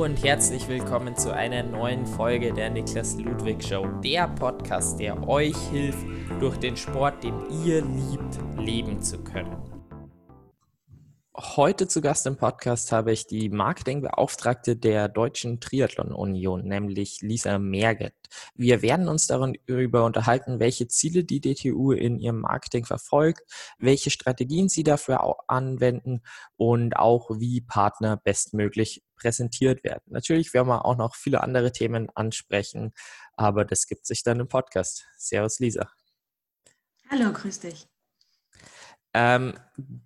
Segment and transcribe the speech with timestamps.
[0.00, 5.54] Und herzlich willkommen zu einer neuen Folge der Niklas Ludwig Show, der Podcast, der euch
[5.70, 6.06] hilft,
[6.40, 7.34] durch den Sport, den
[7.66, 9.58] ihr liebt, leben zu können.
[11.36, 17.58] Heute zu Gast im Podcast habe ich die Marketingbeauftragte der Deutschen Triathlon Union, nämlich Lisa
[17.58, 18.14] Merget.
[18.54, 23.42] Wir werden uns darüber unterhalten, welche Ziele die DTU in ihrem Marketing verfolgt,
[23.78, 26.22] welche Strategien sie dafür anwenden
[26.56, 30.02] und auch wie Partner bestmöglich präsentiert werden.
[30.06, 32.92] Natürlich werden wir auch noch viele andere Themen ansprechen,
[33.34, 35.06] aber das gibt sich dann im Podcast.
[35.16, 35.90] Servus, Lisa.
[37.10, 37.86] Hallo, grüß dich.
[39.12, 39.54] Ähm,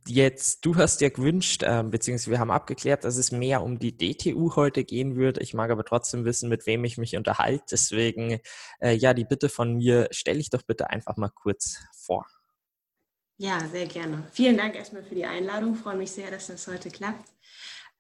[0.07, 3.97] jetzt, du hast dir gewünscht, äh, beziehungsweise wir haben abgeklärt, dass es mehr um die
[3.97, 5.37] DTU heute gehen wird.
[5.39, 7.65] Ich mag aber trotzdem wissen, mit wem ich mich unterhalte.
[7.73, 8.41] Deswegen,
[8.81, 12.27] äh, ja, die Bitte von mir, stelle ich doch bitte einfach mal kurz vor.
[13.37, 14.27] Ja, sehr gerne.
[14.33, 15.75] Vielen Dank erstmal für die Einladung.
[15.75, 17.29] Ich freue mich sehr, dass das heute klappt.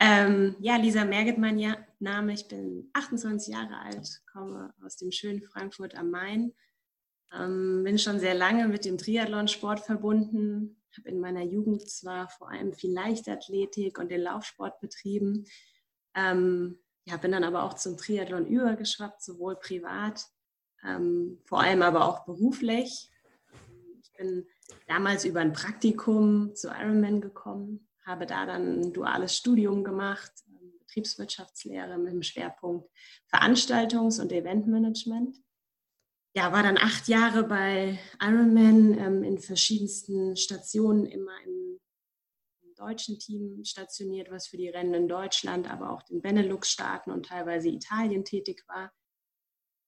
[0.06, 2.34] Ähm, ja, Lisa Merget, mein Name.
[2.34, 6.52] Ich bin 28 Jahre alt, komme aus dem schönen Frankfurt am Main.
[7.32, 12.50] Ähm, bin schon sehr lange mit dem Triathlonsport verbunden, habe in meiner Jugend zwar vor
[12.50, 15.46] allem viel Leichtathletik und den Laufsport betrieben,
[16.14, 20.26] ähm, ja, bin dann aber auch zum Triathlon übergeschwappt, sowohl privat,
[20.86, 23.10] ähm, vor allem aber auch beruflich.
[24.02, 24.46] Ich bin
[24.86, 30.78] damals über ein Praktikum zu Ironman gekommen, habe da dann ein duales Studium gemacht, ähm,
[30.80, 32.88] Betriebswirtschaftslehre mit dem Schwerpunkt
[33.32, 35.38] Veranstaltungs- und Eventmanagement
[36.36, 41.80] ja, war dann acht Jahre bei Ironman ähm, in verschiedensten Stationen, immer im,
[42.76, 47.68] deutschen Team stationiert, was für die Rennen in Deutschland, aber auch den Benelux-Staaten und teilweise
[47.68, 48.92] Italien tätig war.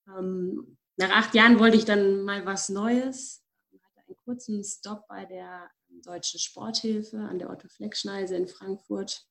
[0.09, 3.45] Ähm, nach acht Jahren wollte ich dann mal was Neues,
[3.83, 5.69] hatte einen kurzen Stop bei der
[6.03, 9.27] Deutschen Sporthilfe an der Otto-Fleck-Schneise in Frankfurt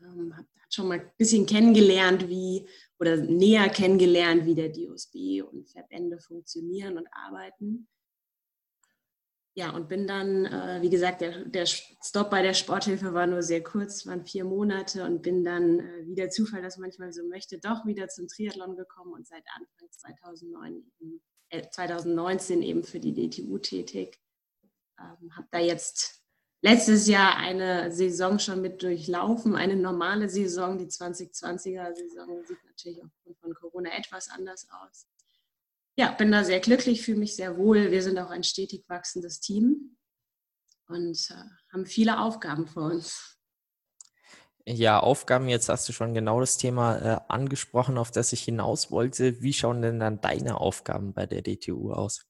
[0.00, 5.68] ähm, habe schon mal ein bisschen kennengelernt, wie oder näher kennengelernt, wie der DOSB und
[5.70, 7.88] Verbände funktionieren und arbeiten.
[9.58, 13.42] Ja, und bin dann, äh, wie gesagt, der, der Stop bei der Sporthilfe war nur
[13.42, 17.26] sehr kurz, waren vier Monate und bin dann, äh, wie der Zufall das manchmal so
[17.26, 20.92] möchte, doch wieder zum Triathlon gekommen und seit Anfang 2009,
[21.48, 24.20] äh, 2019 eben für die DTU tätig.
[24.98, 26.22] Ähm, habe da jetzt
[26.62, 30.78] letztes Jahr eine Saison schon mit durchlaufen, eine normale Saison.
[30.78, 35.06] Die 2020er Saison sieht natürlich aufgrund von Corona etwas anders aus.
[35.98, 37.90] Ja, bin da sehr glücklich, fühle mich sehr wohl.
[37.90, 39.96] Wir sind auch ein stetig wachsendes Team
[40.88, 43.38] und äh, haben viele Aufgaben vor uns.
[44.68, 48.90] Ja, Aufgaben, jetzt hast du schon genau das Thema äh, angesprochen, auf das ich hinaus
[48.90, 49.40] wollte.
[49.40, 52.26] Wie schauen denn dann deine Aufgaben bei der DTU aus?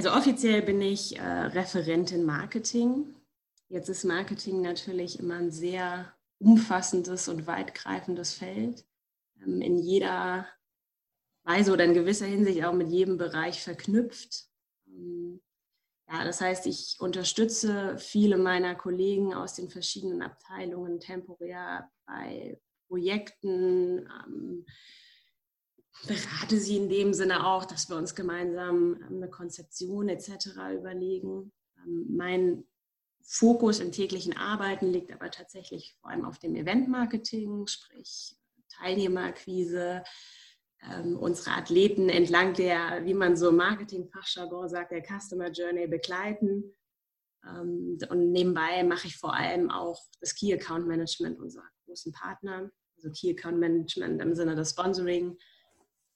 [0.00, 3.14] Also offiziell bin ich äh, Referentin Marketing.
[3.68, 8.86] Jetzt ist Marketing natürlich immer ein sehr umfassendes und weitgreifendes Feld.
[9.42, 10.48] Ähm, in jeder
[11.42, 14.46] Weise oder in gewisser Hinsicht auch mit jedem Bereich verknüpft.
[14.86, 15.42] Ähm,
[16.10, 24.08] ja, das heißt, ich unterstütze viele meiner Kollegen aus den verschiedenen Abteilungen temporär bei Projekten,
[24.24, 24.64] ähm,
[26.06, 30.48] berate sie in dem Sinne auch, dass wir uns gemeinsam ähm, eine Konzeption etc.
[30.78, 31.52] überlegen.
[31.78, 32.64] Ähm, mein
[33.22, 38.36] Fokus im täglichen Arbeiten liegt aber tatsächlich vor allem auf dem Eventmarketing, sprich
[38.68, 40.02] Teilnehmerakquise,
[40.82, 46.74] ähm, unsere Athleten entlang der, wie man so Marketing-Fachjargon sagt, der Customer Journey begleiten.
[47.44, 52.70] Ähm, und nebenbei mache ich vor allem auch das Key Account Management unserer großen Partner,
[52.96, 55.36] also Key Account Management im Sinne des Sponsoring,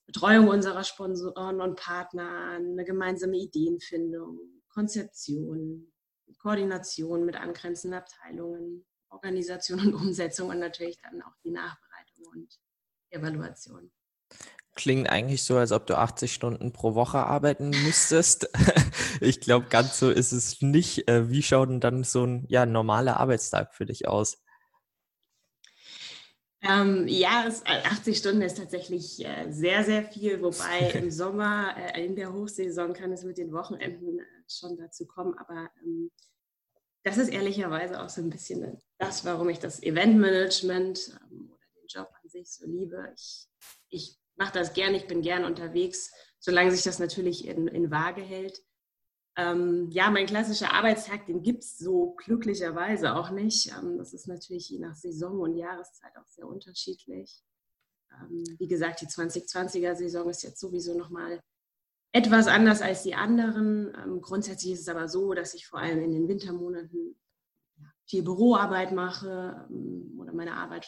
[0.06, 4.38] Betreuung unserer Sponsoren und Partner, eine gemeinsame Ideenfindung,
[4.68, 5.92] Konzeption,
[6.38, 12.58] Koordination mit angrenzenden Abteilungen, Organisation und Umsetzung und natürlich dann auch die Nachbereitung und
[13.10, 13.90] Evaluation.
[14.74, 18.50] Klingt eigentlich so, als ob du 80 Stunden pro Woche arbeiten müsstest.
[19.20, 21.08] ich glaube, ganz so ist es nicht.
[21.08, 24.43] Äh, wie schaut denn dann so ein ja, normaler Arbeitstag für dich aus?
[26.66, 31.76] Ähm, ja, es, 80 äh, Stunden ist tatsächlich äh, sehr, sehr viel, wobei im Sommer,
[31.76, 36.10] äh, in der Hochsaison kann es mit den Wochenenden äh, schon dazu kommen, aber ähm,
[37.04, 41.86] das ist ehrlicherweise auch so ein bisschen das, warum ich das Eventmanagement ähm, oder den
[41.86, 43.12] Job an sich so liebe.
[43.14, 43.46] Ich,
[43.90, 48.22] ich mache das gern, ich bin gern unterwegs, solange sich das natürlich in, in Waage
[48.22, 48.62] hält.
[49.36, 53.72] Ähm, ja, mein klassischer Arbeitstag, den gibt es so glücklicherweise auch nicht.
[53.76, 57.42] Ähm, das ist natürlich je nach Saison und Jahreszeit auch sehr unterschiedlich.
[58.12, 61.42] Ähm, wie gesagt, die 2020er-Saison ist jetzt sowieso nochmal
[62.12, 63.92] etwas anders als die anderen.
[64.02, 67.16] Ähm, grundsätzlich ist es aber so, dass ich vor allem in den Wintermonaten
[68.06, 70.86] viel Büroarbeit mache ähm, oder meine Arbeit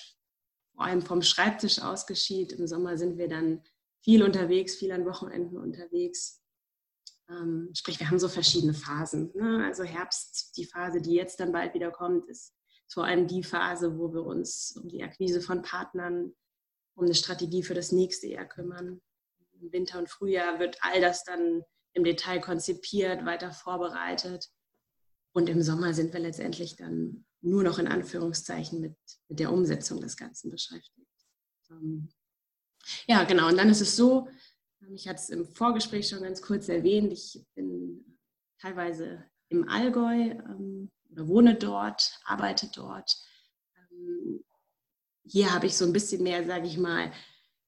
[0.74, 2.52] vor allem vom Schreibtisch aus geschieht.
[2.52, 3.62] Im Sommer sind wir dann
[4.02, 6.42] viel unterwegs, viel an Wochenenden unterwegs.
[7.28, 9.32] Ähm, sprich, wir haben so verschiedene Phasen.
[9.34, 9.64] Ne?
[9.64, 12.54] Also Herbst, die Phase, die jetzt dann bald wieder kommt, ist
[12.88, 16.32] vor allem die Phase, wo wir uns um die Akquise von Partnern,
[16.94, 19.00] um eine Strategie für das nächste Jahr kümmern.
[19.60, 21.62] Im Winter und Frühjahr wird all das dann
[21.94, 24.50] im Detail konzipiert, weiter vorbereitet.
[25.32, 28.96] Und im Sommer sind wir letztendlich dann nur noch in Anführungszeichen mit,
[29.28, 31.08] mit der Umsetzung des Ganzen beschäftigt.
[31.70, 32.08] Ähm,
[33.06, 33.48] ja, genau.
[33.48, 34.28] Und dann ist es so,
[34.92, 38.18] ich hatte es im Vorgespräch schon ganz kurz erwähnt, ich bin
[38.60, 43.16] teilweise im Allgäu ähm, wohne dort, arbeite dort.
[43.76, 44.44] Ähm,
[45.24, 47.12] hier habe ich so ein bisschen mehr, sage ich mal,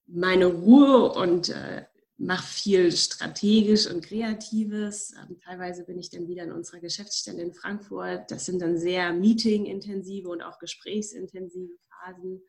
[0.06, 1.84] meine Ruhe und äh,
[2.16, 5.12] mache viel strategisch und kreatives.
[5.12, 8.30] Ähm, teilweise bin ich dann wieder in unserer Geschäftsstelle in Frankfurt.
[8.30, 12.42] Das sind dann sehr meeting-intensive und auch gesprächsintensive Phasen.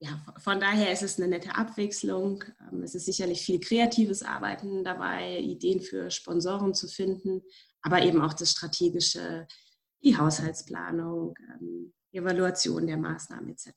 [0.00, 2.44] Ähm, ja, von daher ist es eine nette Abwechslung.
[2.70, 7.42] Ähm, es ist sicherlich viel kreatives Arbeiten dabei, Ideen für Sponsoren zu finden,
[7.82, 9.46] aber eben auch das strategische,
[10.02, 11.34] die Haushaltsplanung,
[12.12, 13.70] Evaluation der Maßnahmen etc.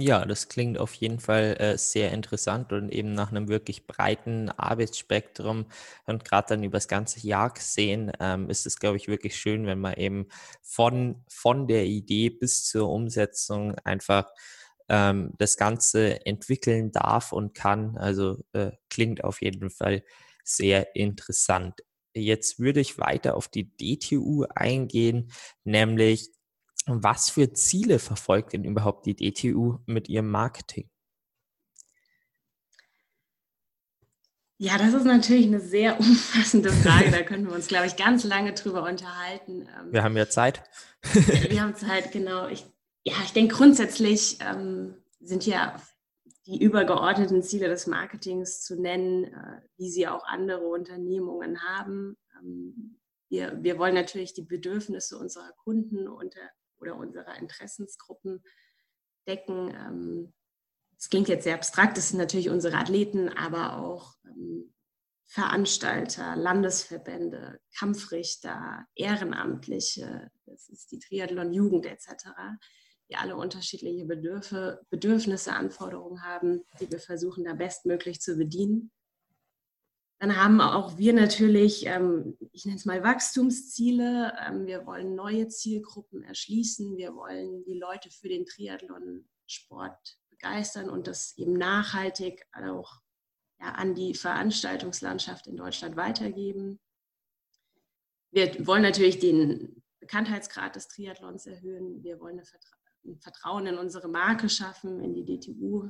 [0.00, 4.48] Ja, das klingt auf jeden Fall äh, sehr interessant und eben nach einem wirklich breiten
[4.48, 5.66] Arbeitsspektrum
[6.06, 9.66] und gerade dann über das ganze Jahr gesehen, ähm, ist es, glaube ich, wirklich schön,
[9.66, 10.28] wenn man eben
[10.62, 14.30] von, von der Idee bis zur Umsetzung einfach
[14.88, 17.96] ähm, das Ganze entwickeln darf und kann.
[17.96, 20.02] Also äh, klingt auf jeden Fall
[20.44, 21.80] sehr interessant.
[22.14, 25.30] Jetzt würde ich weiter auf die DTU eingehen,
[25.64, 26.30] nämlich
[26.86, 30.88] was für Ziele verfolgt denn überhaupt die DTU mit ihrem Marketing?
[34.60, 37.10] Ja, das ist natürlich eine sehr umfassende Frage.
[37.10, 39.68] Da könnten wir uns, glaube ich, ganz lange drüber unterhalten.
[39.78, 40.62] Ähm, wir haben ja Zeit.
[41.12, 42.48] wir haben Zeit, genau.
[42.48, 42.64] Ich,
[43.04, 45.80] ja, ich denke grundsätzlich ähm, sind ja
[46.46, 52.16] die übergeordneten Ziele des Marketings zu nennen, äh, wie sie auch andere Unternehmungen haben.
[52.38, 52.98] Ähm,
[53.28, 56.40] wir, wir wollen natürlich die Bedürfnisse unserer Kunden unter
[56.80, 58.42] oder unserer Interessensgruppen
[59.26, 59.74] decken.
[59.74, 60.34] Ähm,
[60.96, 64.74] das klingt jetzt sehr abstrakt, das sind natürlich unsere Athleten, aber auch ähm,
[65.26, 72.30] Veranstalter, Landesverbände, Kampfrichter, Ehrenamtliche, das ist die Triathlon-Jugend etc.,
[73.10, 78.90] die alle unterschiedliche Bedürfe, Bedürfnisse, Anforderungen haben, die wir versuchen da bestmöglich zu bedienen.
[80.20, 84.34] Dann haben auch wir natürlich, ähm, ich nenne es mal Wachstumsziele.
[84.46, 86.96] Ähm, wir wollen neue Zielgruppen erschließen.
[86.96, 93.00] Wir wollen die Leute für den Triathlon-Sport begeistern und das eben nachhaltig auch
[93.60, 96.80] an die Veranstaltungslandschaft in Deutschland weitergeben.
[98.30, 102.02] Wir wollen natürlich den Bekanntheitsgrad des Triathlons erhöhen.
[102.02, 102.44] Wir wollen ein
[103.20, 105.88] Vertrauen in unsere Marke schaffen, in die DTU,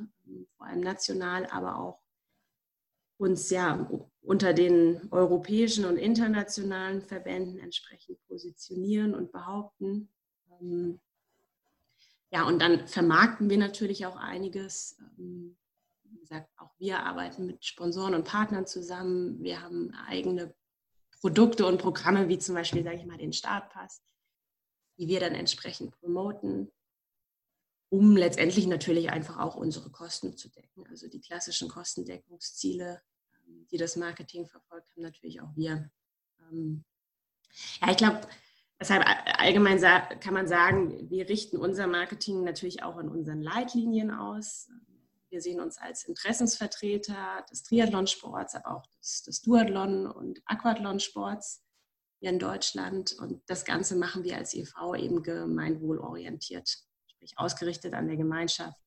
[0.56, 2.00] vor allem national, aber auch
[3.18, 3.90] uns ja
[4.22, 10.08] unter den europäischen und internationalen Verbänden entsprechend positionieren und behaupten.
[10.60, 11.00] Ähm,
[12.30, 14.98] ja, und dann vermarkten wir natürlich auch einiges.
[15.18, 15.56] Ähm,
[16.04, 19.42] wie gesagt, auch wir arbeiten mit Sponsoren und Partnern zusammen.
[19.42, 20.54] Wir haben eigene
[21.20, 24.02] Produkte und Programme, wie zum Beispiel, sage ich mal, den Startpass,
[24.98, 26.70] die wir dann entsprechend promoten,
[27.90, 30.86] um letztendlich natürlich einfach auch unsere Kosten zu decken.
[30.88, 33.00] Also die klassischen Kostendeckungsziele
[33.70, 35.90] die das Marketing verfolgt haben, natürlich auch wir.
[36.50, 36.84] Ähm,
[37.80, 38.20] ja, ich glaube,
[38.80, 39.04] deshalb
[39.38, 39.80] allgemein
[40.20, 44.68] kann man sagen, wir richten unser Marketing natürlich auch an unseren Leitlinien aus.
[45.30, 51.62] Wir sehen uns als Interessensvertreter des Triathlonsports, aber auch des, des Duathlon- und Aquathlonsports
[52.20, 53.12] hier in Deutschland.
[53.12, 56.78] Und das Ganze machen wir als EV eben gemeinwohlorientiert,
[57.18, 58.78] sprich ausgerichtet an der Gemeinschaft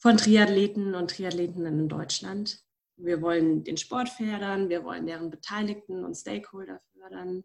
[0.00, 2.62] von Triathleten und Triathletinnen in Deutschland.
[2.96, 7.44] Wir wollen den Sport fördern, wir wollen deren Beteiligten und Stakeholder fördern.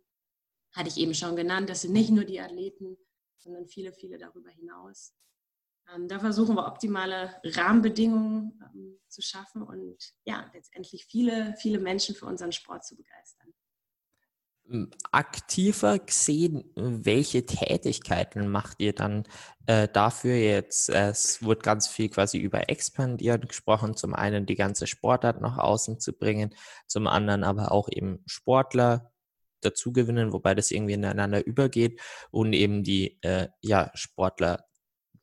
[0.76, 2.98] Hatte ich eben schon genannt, das sind nicht nur die Athleten,
[3.40, 5.16] sondern viele, viele darüber hinaus.
[5.94, 12.16] Ähm, da versuchen wir optimale Rahmenbedingungen ähm, zu schaffen und ja, letztendlich viele, viele Menschen
[12.16, 13.43] für unseren Sport zu begeistern
[15.12, 19.26] aktiver gesehen, welche Tätigkeiten macht ihr dann
[19.68, 20.90] äh, dafür jetzt?
[20.90, 23.96] Es wird ganz viel quasi über Expandieren gesprochen.
[23.96, 26.56] Zum einen die ganze Sportart nach außen zu bringen,
[26.88, 29.12] zum anderen aber auch eben Sportler
[29.62, 32.02] dazu gewinnen, wobei das irgendwie ineinander übergeht
[32.32, 34.66] und eben die äh, ja, Sportler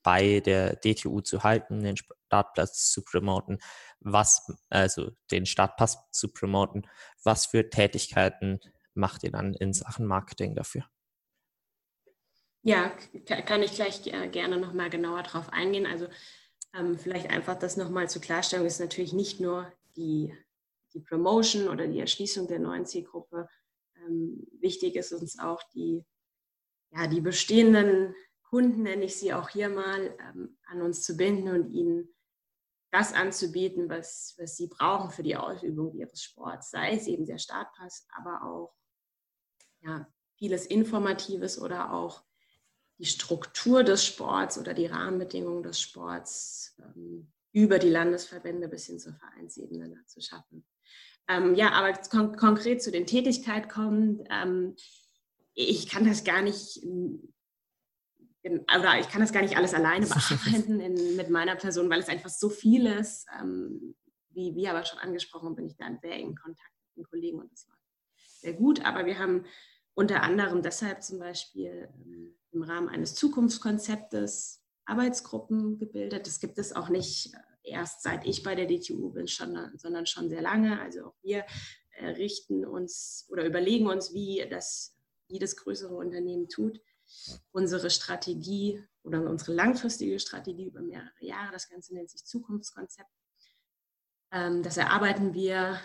[0.02, 3.58] bei der DTU zu halten, den Startplatz zu promoten,
[4.00, 6.86] was, also den Startpass zu promoten,
[7.22, 8.60] was für Tätigkeiten
[8.94, 10.84] macht ihr dann in Sachen Marketing dafür?
[12.62, 12.90] Ja,
[13.46, 15.86] kann ich gleich gerne nochmal genauer drauf eingehen.
[15.86, 16.08] Also
[16.74, 20.36] ähm, vielleicht einfach das nochmal zur Klarstellung ist natürlich nicht nur die,
[20.92, 23.48] die Promotion oder die Erschließung der neuen Zielgruppe.
[23.96, 26.04] Ähm, wichtig ist uns auch die,
[26.92, 31.48] ja, die bestehenden Kunden, nenne ich sie auch hier mal, ähm, an uns zu binden
[31.48, 32.14] und ihnen
[32.92, 37.38] das anzubieten, was, was sie brauchen für die Ausübung ihres Sports, sei es eben der
[37.38, 38.74] Startpass, aber auch
[39.82, 40.06] ja,
[40.36, 42.22] vieles Informatives oder auch
[42.98, 48.98] die Struktur des Sports oder die Rahmenbedingungen des Sports ähm, über die Landesverbände bis hin
[48.98, 50.66] zur Vereinsebene zu schaffen.
[51.28, 54.76] Ähm, ja, aber kon konkret zu den Tätigkeiten kommen, ähm,
[55.54, 56.82] ich kann das gar nicht
[58.42, 62.08] oder ich kann das gar nicht alles alleine bearbeiten in, mit meiner Person, weil es
[62.08, 63.26] einfach so viel ist.
[63.38, 63.94] Ähm,
[64.30, 67.40] wie, wie aber schon angesprochen, bin ich da in sehr engen Kontakt mit den Kollegen
[67.40, 67.80] und das läuft
[68.40, 68.84] sehr gut.
[68.84, 69.44] Aber wir haben
[70.00, 76.26] unter anderem deshalb zum Beispiel ähm, im Rahmen eines Zukunftskonzeptes Arbeitsgruppen gebildet.
[76.26, 80.30] Das gibt es auch nicht äh, erst seit ich bei der DTU bin, sondern schon
[80.30, 80.80] sehr lange.
[80.80, 81.44] Also auch wir
[81.98, 84.96] äh, richten uns oder überlegen uns, wie das
[85.28, 86.80] jedes größere Unternehmen tut
[87.50, 91.52] unsere Strategie oder unsere langfristige Strategie über mehrere Jahre.
[91.52, 93.10] Das Ganze nennt sich Zukunftskonzept.
[94.32, 95.80] Ähm, das erarbeiten wir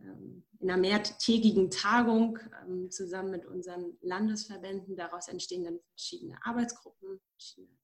[0.00, 4.94] ähm, in einer mehrtägigen Tagung ähm, zusammen mit unseren Landesverbänden.
[4.94, 7.76] Daraus entstehen dann verschiedene Arbeitsgruppen, verschiedene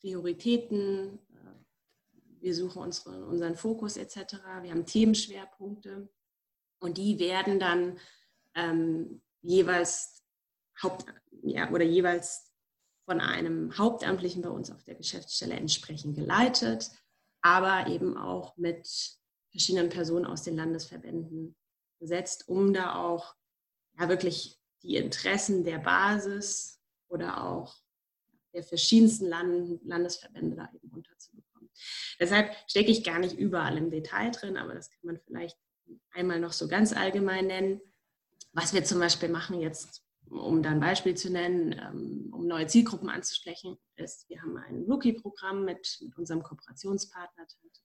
[0.00, 1.18] Prioritäten.
[1.30, 4.34] Äh, wir suchen unsere, unseren Fokus etc.
[4.62, 6.08] Wir haben Themenschwerpunkte
[6.80, 7.98] und die werden dann
[8.54, 10.22] ähm, jeweils
[10.82, 11.06] Haupt,
[11.42, 12.52] ja, oder jeweils
[13.04, 16.90] von einem Hauptamtlichen bei uns auf der Geschäftsstelle entsprechend geleitet,
[17.40, 19.18] aber eben auch mit
[19.52, 21.54] verschiedenen Personen aus den Landesverbänden
[22.00, 23.36] besetzt, um da auch
[23.98, 27.76] ja, wirklich die Interessen der Basis oder auch
[28.52, 31.70] der verschiedensten Land Landesverbände da eben unterzubekommen.
[32.18, 35.56] Deshalb stecke ich gar nicht überall im Detail drin, aber das kann man vielleicht
[36.10, 37.80] einmal noch so ganz allgemein nennen.
[38.52, 42.66] Was wir zum Beispiel machen jetzt um da ein Beispiel zu nennen, ähm, um neue
[42.66, 47.80] Zielgruppen anzusprechen, ist, wir haben ein Rookie-Programm mit, mit, unserem Kooperationspartner Tante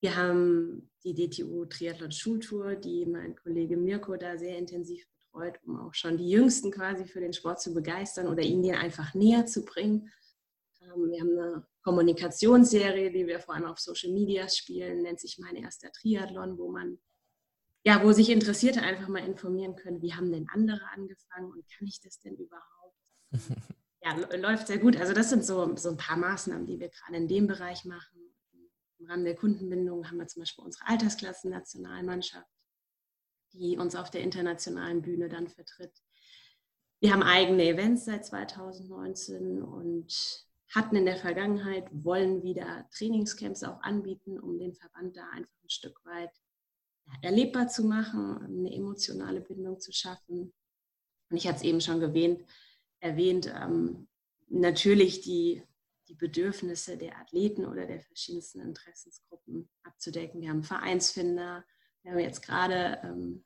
[0.00, 5.78] Wir haben die DTU Triathlon Schultour, die mein Kollege Mirko da sehr intensiv betreut, um
[5.78, 9.46] auch schon die Jüngsten quasi für den Sport zu begeistern oder ihnen den einfach näher
[9.46, 10.10] zu bringen.
[10.82, 15.38] Ähm, wir haben eine Kommunikationsserie, die wir vor allem auf Social Media spielen, nennt sich
[15.38, 16.98] Mein erster Triathlon, wo man
[17.84, 21.86] ja, wo sich Interessierte einfach mal informieren können, wie haben denn andere angefangen und kann
[21.86, 22.96] ich das denn überhaupt?
[24.02, 24.96] ja, läuft sehr gut.
[24.96, 28.34] Also das sind so, so ein paar Maßnahmen, die wir gerade in dem Bereich machen.
[28.98, 32.50] Im Rahmen der Kundenbindung haben wir zum Beispiel unsere Altersklassen-Nationalmannschaft,
[33.52, 35.92] die uns auf der internationalen Bühne dann vertritt.
[37.00, 43.80] Wir haben eigene Events seit 2019 und hatten in der Vergangenheit, wollen wieder Trainingscamps auch
[43.82, 46.32] anbieten, um den Verband da einfach ein Stück weit
[47.22, 50.52] erlebbar zu machen, eine emotionale Bindung zu schaffen.
[51.30, 52.44] Und ich hatte es eben schon erwähnt,
[53.00, 54.08] erwähnt ähm,
[54.48, 55.62] natürlich die,
[56.08, 60.40] die Bedürfnisse der Athleten oder der verschiedensten Interessensgruppen abzudecken.
[60.40, 61.64] Wir haben Vereinsfinder,
[62.02, 63.44] wir haben jetzt gerade ähm,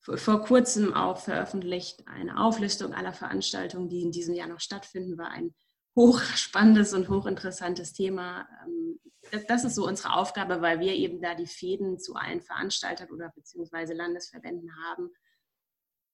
[0.00, 5.18] vor, vor kurzem auch veröffentlicht eine Auflistung aller Veranstaltungen, die in diesem Jahr noch stattfinden,
[5.18, 5.54] war ein
[5.96, 8.48] hochspannendes und hochinteressantes Thema.
[8.64, 9.00] Ähm,
[9.48, 13.30] das ist so unsere Aufgabe, weil wir eben da die Fäden zu allen Veranstaltern oder
[13.30, 15.10] beziehungsweise Landesverbänden haben,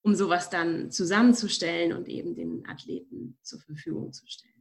[0.03, 4.54] um sowas dann zusammenzustellen und eben den Athleten zur Verfügung zu stellen.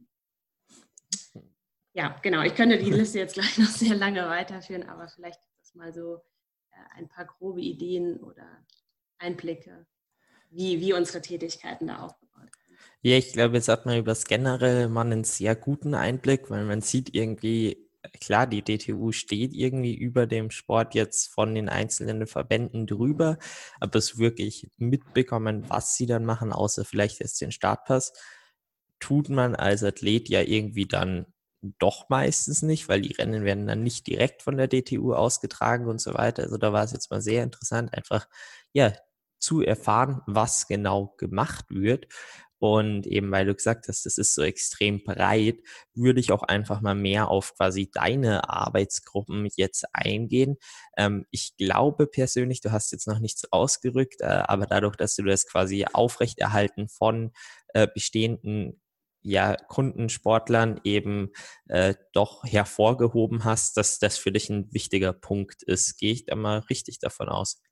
[1.94, 2.42] Ja, genau.
[2.42, 5.94] Ich könnte die Liste jetzt gleich noch sehr lange weiterführen, aber vielleicht gibt es mal
[5.94, 6.16] so
[6.72, 8.44] äh, ein paar grobe Ideen oder
[9.18, 9.86] Einblicke,
[10.50, 12.78] wie, wie unsere Tätigkeiten da aufgebaut sind.
[13.02, 16.64] Ja, ich glaube, jetzt hat man über das Generelle mal einen sehr guten Einblick, weil
[16.64, 17.88] man sieht irgendwie,
[18.20, 23.38] klar, die DTU steht irgendwie über dem Sport jetzt von den einzelnen Verbänden drüber,
[23.78, 28.12] aber es wirklich mitbekommen, was sie dann machen, außer vielleicht jetzt den Startpass,
[28.98, 31.26] tut man als Athlet ja irgendwie dann
[31.78, 36.00] doch meistens nicht, weil die Rennen werden dann nicht direkt von der DTU ausgetragen und
[36.00, 36.42] so weiter.
[36.44, 38.28] Also da war es jetzt mal sehr interessant, einfach
[38.72, 38.92] ja
[39.38, 42.06] zu erfahren, was genau gemacht wird.
[42.58, 45.58] Und eben weil du gesagt hast, das ist so extrem breit,
[45.94, 50.56] würde ich auch einfach mal mehr auf quasi deine Arbeitsgruppen jetzt eingehen.
[50.96, 55.24] Ähm, ich glaube persönlich, du hast jetzt noch nichts ausgerückt, äh, aber dadurch, dass du
[55.24, 57.32] das quasi aufrechterhalten von
[57.74, 58.80] äh, bestehenden
[59.24, 61.30] ja, Kundensportlern eben
[61.68, 65.96] äh, doch hervorgehoben hast, dass das für dich ein wichtiger Punkt ist.
[65.96, 67.62] Gehe ich da mal richtig davon aus?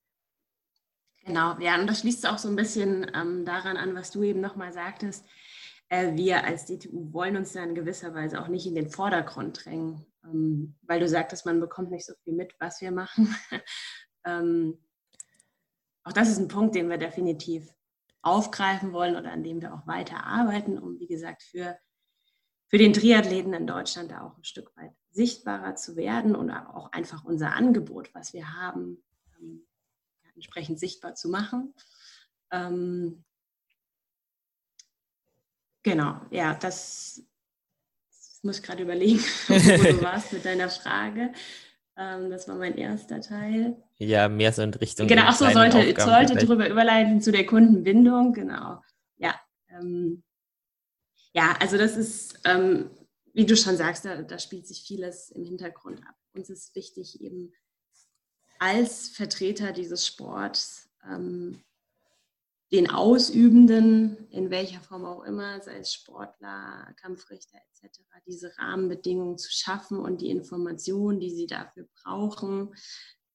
[1.24, 4.40] Genau, ja, und das schließt auch so ein bisschen ähm, daran an, was du eben
[4.40, 5.24] nochmal sagtest.
[5.88, 9.64] Äh, wir als DTU wollen uns da in gewisser Weise auch nicht in den Vordergrund
[9.64, 13.36] drängen, ähm, weil du sagtest, man bekommt nicht so viel mit, was wir machen.
[14.24, 14.78] ähm,
[16.02, 17.68] auch das ist ein Punkt, den wir definitiv
[18.22, 21.78] aufgreifen wollen oder an dem wir auch weiter arbeiten, um, wie gesagt, für,
[22.68, 26.90] für den Triathleten in Deutschland da auch ein Stück weit sichtbarer zu werden und auch
[26.92, 29.02] einfach unser Angebot, was wir haben,
[29.38, 29.66] ähm,
[30.34, 31.74] entsprechend sichtbar zu machen.
[32.50, 33.24] Ähm,
[35.82, 37.22] genau, ja, das,
[38.08, 41.32] das muss ich gerade überlegen, wo du warst mit deiner Frage.
[41.96, 43.76] Ähm, das war mein erster Teil.
[43.98, 45.06] Ja, mehr so in Richtung.
[45.06, 48.82] Genau, ach so, sollte, sollte darüber überleiten zu der Kundenbindung, genau.
[49.16, 50.22] Ja, ähm,
[51.32, 52.90] ja also das ist, ähm,
[53.34, 56.14] wie du schon sagst, da, da spielt sich vieles im Hintergrund ab.
[56.34, 57.52] Uns ist wichtig, eben
[58.58, 61.60] als Vertreter dieses Sports ähm,
[62.72, 69.50] den Ausübenden, in welcher Form auch immer, sei es Sportler, Kampfrichter etc., diese Rahmenbedingungen zu
[69.52, 72.74] schaffen und die Informationen, die sie dafür brauchen,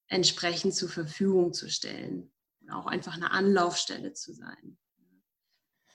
[0.08, 2.32] entsprechend zur Verfügung zu stellen.
[2.60, 4.76] Und auch einfach eine Anlaufstelle zu sein.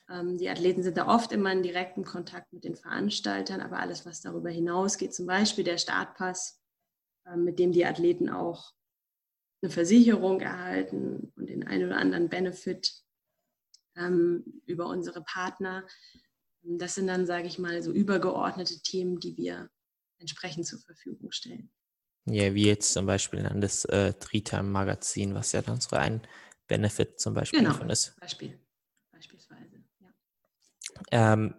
[0.09, 4.05] Ähm, die Athleten sind da oft immer in direktem Kontakt mit den Veranstaltern, aber alles,
[4.05, 6.61] was darüber hinausgeht, zum Beispiel der Startpass,
[7.27, 8.71] ähm, mit dem die Athleten auch
[9.61, 13.02] eine Versicherung erhalten und den einen oder anderen Benefit
[13.95, 15.85] ähm, über unsere Partner.
[16.61, 19.69] Das sind dann, sage ich mal, so übergeordnete Themen, die wir
[20.19, 21.71] entsprechend zur Verfügung stellen.
[22.25, 26.21] Ja, wie jetzt zum Beispiel an das äh, Three-Time-Magazin, was ja dann so ein
[26.67, 28.17] Benefit zum Beispiel genau, davon ist.
[28.19, 28.57] Beispiel,
[29.11, 30.09] beispielsweise, ja.
[31.11, 31.53] Ähm,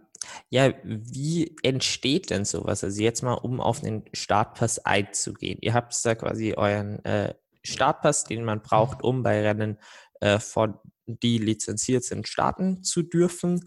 [0.49, 2.83] ja, wie entsteht denn sowas?
[2.83, 5.59] Also jetzt mal, um auf den Startpass einzugehen.
[5.61, 9.79] Ihr habt da quasi euren äh, Startpass, den man braucht, um bei Rennen,
[10.21, 13.65] äh, von, die lizenziert sind, starten zu dürfen.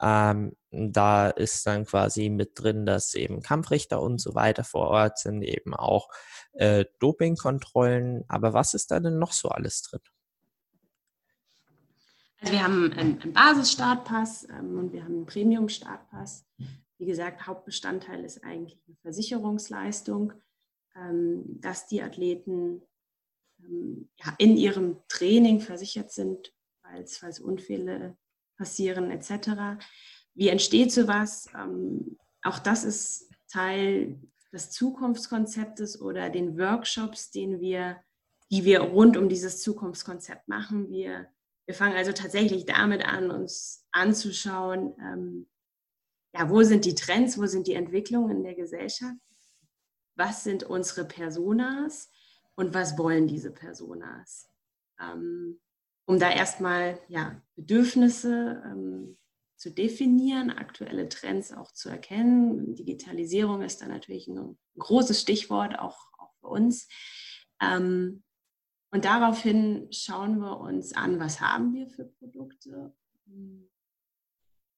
[0.00, 5.18] Ähm, da ist dann quasi mit drin, dass eben Kampfrichter und so weiter vor Ort
[5.18, 6.08] sind, eben auch
[6.52, 8.24] äh, Dopingkontrollen.
[8.28, 10.00] Aber was ist da denn noch so alles drin?
[12.40, 16.44] Also wir haben einen, einen Basisstartpass ähm, und wir haben einen Premium-Startpass.
[16.98, 20.34] Wie gesagt, Hauptbestandteil ist eigentlich eine Versicherungsleistung,
[20.94, 22.82] ähm, dass die Athleten
[23.60, 26.52] ähm, ja, in ihrem Training versichert sind,
[26.86, 28.16] falls, falls Unfälle
[28.56, 29.82] passieren etc.
[30.34, 31.48] Wie entsteht sowas?
[31.54, 34.20] Ähm, auch das ist Teil
[34.52, 38.00] des Zukunftskonzeptes oder den Workshops, den wir,
[38.50, 40.88] die wir rund um dieses Zukunftskonzept machen.
[40.90, 41.28] Wir,
[41.66, 45.48] wir fangen also tatsächlich damit an, uns anzuschauen, ähm,
[46.34, 49.16] ja, wo sind die Trends, wo sind die Entwicklungen in der Gesellschaft,
[50.16, 52.10] was sind unsere Personas,
[52.56, 54.50] und was wollen diese Personas.
[55.00, 55.60] Ähm,
[56.06, 59.18] um da erstmal ja, Bedürfnisse ähm,
[59.56, 62.74] zu definieren, aktuelle Trends auch zu erkennen.
[62.74, 66.88] Digitalisierung ist da natürlich ein großes Stichwort, auch, auch für uns.
[67.60, 68.22] Ähm,
[68.90, 72.94] und daraufhin schauen wir uns an, was haben wir für Produkte,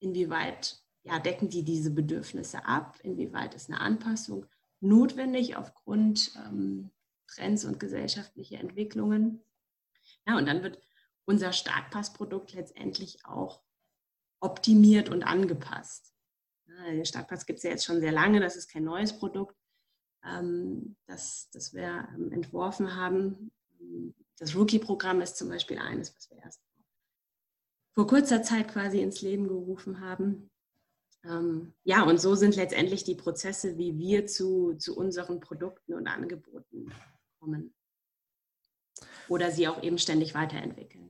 [0.00, 4.46] inwieweit ja, decken die diese Bedürfnisse ab, inwieweit ist eine Anpassung
[4.80, 6.90] notwendig aufgrund ähm,
[7.26, 9.42] Trends und gesellschaftliche Entwicklungen.
[10.26, 10.78] Ja, und dann wird
[11.28, 13.62] unser Startpassprodukt letztendlich auch
[14.40, 16.14] optimiert und angepasst.
[16.86, 19.54] Den Startpass gibt es ja jetzt schon sehr lange, das ist kein neues Produkt,
[20.24, 23.50] ähm, das, das wir ähm, entworfen haben.
[24.38, 26.62] Das Rookie-Programm ist zum Beispiel eines, was wir erst
[27.94, 30.50] vor kurzer Zeit quasi ins Leben gerufen haben.
[31.24, 36.06] Ähm, ja, und so sind letztendlich die Prozesse, wie wir zu, zu unseren Produkten und
[36.06, 36.92] Angeboten
[37.40, 37.74] kommen.
[39.28, 41.07] Oder sie auch eben ständig weiterentwickeln.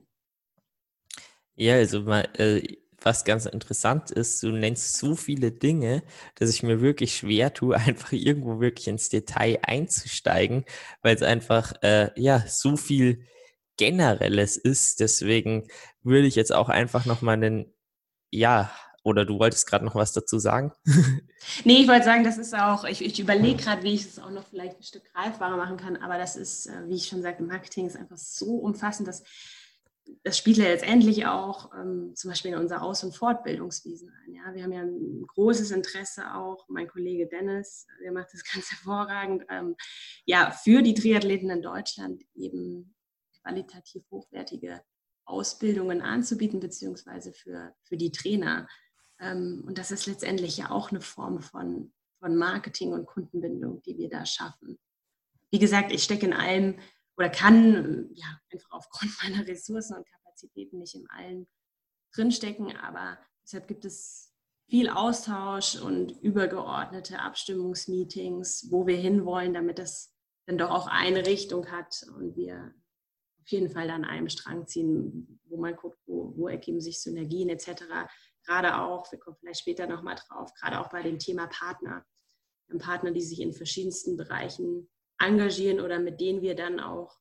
[1.59, 6.03] Ja, also mal, äh, was ganz interessant ist, du nennst so viele Dinge,
[6.35, 10.63] dass ich mir wirklich schwer tue, einfach irgendwo wirklich ins Detail einzusteigen,
[11.01, 13.25] weil es einfach äh, ja so viel
[13.75, 15.01] Generelles ist.
[15.01, 15.67] Deswegen
[16.01, 17.73] würde ich jetzt auch einfach nochmal einen
[18.31, 18.71] ja
[19.03, 20.71] oder du wolltest gerade noch was dazu sagen?
[21.65, 24.29] nee, ich wollte sagen, das ist auch, ich, ich überlege gerade, wie ich es auch
[24.29, 27.43] noch vielleicht ein Stück greifbarer machen kann, aber das ist, äh, wie ich schon sagte,
[27.43, 29.23] Marketing ist einfach so umfassend, dass
[30.23, 34.33] das spielt ja letztendlich auch ähm, zum Beispiel in unser Aus- und Fortbildungswesen ein.
[34.33, 34.53] Ja?
[34.53, 39.43] Wir haben ja ein großes Interesse auch, mein Kollege Dennis, der macht das ganz hervorragend,
[39.49, 39.75] ähm,
[40.25, 42.95] ja, für die Triathleten in Deutschland eben
[43.41, 44.81] qualitativ hochwertige
[45.25, 48.67] Ausbildungen anzubieten, beziehungsweise für, für die Trainer
[49.19, 53.97] ähm, und das ist letztendlich ja auch eine Form von, von Marketing und Kundenbindung, die
[53.97, 54.79] wir da schaffen.
[55.51, 56.79] Wie gesagt, ich stecke in allem
[57.19, 61.47] oder kann ja, einfach aufgrund meiner Ressourcen und Kapazitäten nicht in allen
[62.15, 64.33] drinstecken, aber deshalb gibt es
[64.69, 70.15] viel Austausch und übergeordnete Abstimmungsmeetings, wo wir hinwollen, damit das
[70.47, 72.73] dann doch auch eine Richtung hat und wir
[73.41, 77.49] auf jeden Fall an einem Strang ziehen, wo man guckt, wo, wo ergeben sich Synergien
[77.49, 77.83] etc.
[78.45, 82.05] Gerade auch, wir kommen vielleicht später nochmal drauf, gerade auch bei dem Thema Partner.
[82.79, 84.87] Partner, die sich in verschiedensten Bereichen
[85.19, 87.19] engagieren oder mit denen wir dann auch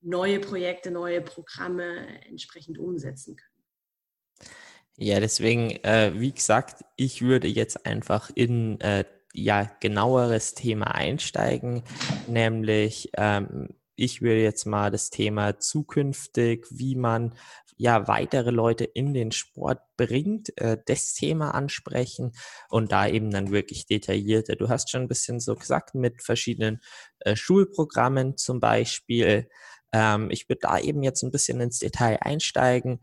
[0.00, 4.50] neue Projekte, neue Programme entsprechend umsetzen können.
[4.96, 11.82] Ja, deswegen, äh, wie gesagt, ich würde jetzt einfach in äh, ja genaueres Thema einsteigen,
[12.28, 17.34] nämlich ähm, ich würde jetzt mal das Thema zukünftig, wie man
[17.76, 22.32] ja weitere Leute in den Sport bringt, äh, das Thema ansprechen
[22.68, 24.56] und da eben dann wirklich detaillierter.
[24.56, 26.80] Du hast schon ein bisschen so gesagt mit verschiedenen
[27.20, 29.48] äh, Schulprogrammen zum Beispiel.
[29.92, 33.00] Ähm, ich würde da eben jetzt ein bisschen ins Detail einsteigen.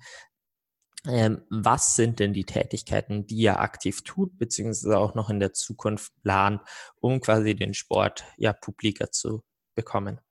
[1.08, 5.54] Ähm, was sind denn die Tätigkeiten, die ihr aktiv tut, beziehungsweise auch noch in der
[5.54, 6.62] Zukunft plant,
[7.00, 10.22] um quasi den Sport ja publiker zu bekommen?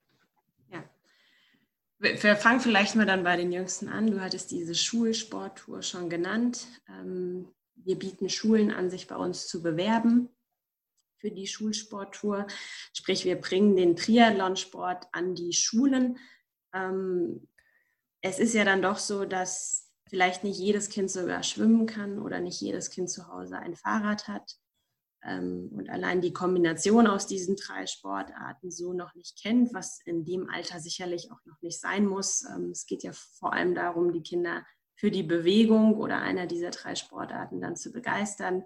[2.00, 4.10] Wir fangen vielleicht mal dann bei den Jüngsten an.
[4.10, 6.66] Du hattest diese Schulsporttour schon genannt.
[6.88, 10.30] Ähm, wir bieten Schulen an, sich bei uns zu bewerben
[11.18, 12.46] für die Schulsporttour.
[12.94, 16.18] Sprich, wir bringen den Triathlonsport an die Schulen.
[16.72, 17.46] Ähm,
[18.22, 22.40] es ist ja dann doch so, dass vielleicht nicht jedes Kind sogar schwimmen kann oder
[22.40, 24.56] nicht jedes Kind zu Hause ein Fahrrad hat.
[25.22, 30.24] Ähm, und allein die Kombination aus diesen drei Sportarten so noch nicht kennt, was in
[30.24, 32.44] dem Alter sicherlich auch noch nicht sein muss.
[32.44, 36.70] Ähm, es geht ja vor allem darum, die Kinder für die Bewegung oder einer dieser
[36.70, 38.64] drei Sportarten dann zu begeistern.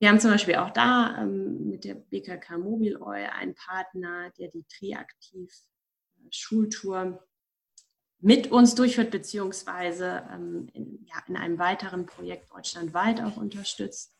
[0.00, 4.64] Wir haben zum Beispiel auch da ähm, mit der BKK Mobiloi einen Partner, der die
[4.64, 5.52] Triaktiv
[6.16, 7.24] äh, Schultour
[8.22, 10.22] mit uns durchführt, beziehungsweise
[10.74, 14.14] in, ja, in einem weiteren Projekt deutschlandweit auch unterstützt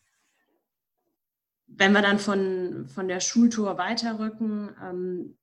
[1.77, 5.39] wenn wir dann von, von der Schultour weiterrücken, ähm,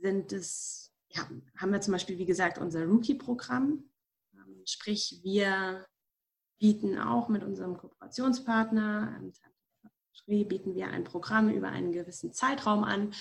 [0.00, 3.84] sind es, ja, haben wir zum Beispiel, wie gesagt, unser Rookie-Programm.
[4.34, 5.86] Ähm, sprich, wir
[6.58, 9.32] bieten auch mit unserem Kooperationspartner, ähm,
[10.26, 13.12] bieten wir ein Programm über einen gewissen Zeitraum an,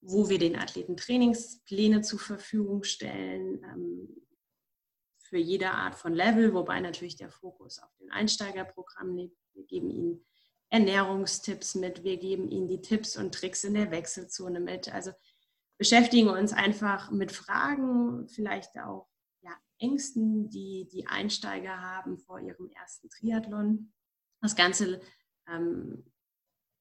[0.00, 4.08] wo wir den Athleten Trainingspläne zur Verfügung stellen, ähm,
[5.18, 9.36] für jede Art von Level, wobei natürlich der Fokus auf den Einsteigerprogramm liegt.
[9.54, 10.24] Wir geben ihnen
[10.70, 14.92] Ernährungstipps mit, wir geben ihnen die Tipps und Tricks in der Wechselzone mit.
[14.92, 15.12] Also
[15.78, 19.08] beschäftigen uns einfach mit Fragen, vielleicht auch
[19.42, 23.92] ja, Ängsten, die die Einsteiger haben vor ihrem ersten Triathlon.
[24.40, 25.00] Das Ganze
[25.48, 26.04] ähm,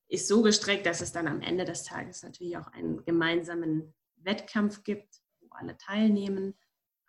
[0.08, 4.84] ist so gestreckt, dass es dann am Ende des Tages natürlich auch einen gemeinsamen Wettkampf
[4.84, 6.58] gibt, wo alle teilnehmen.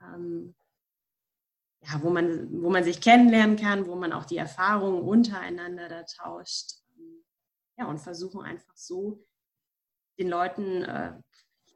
[0.01, 0.55] Ähm,
[1.87, 6.03] ja, wo, man, wo man sich kennenlernen kann, wo man auch die Erfahrungen untereinander da
[6.05, 6.73] tauscht.
[7.77, 9.25] Ja, und versuchen einfach so
[10.19, 11.13] den Leuten, äh,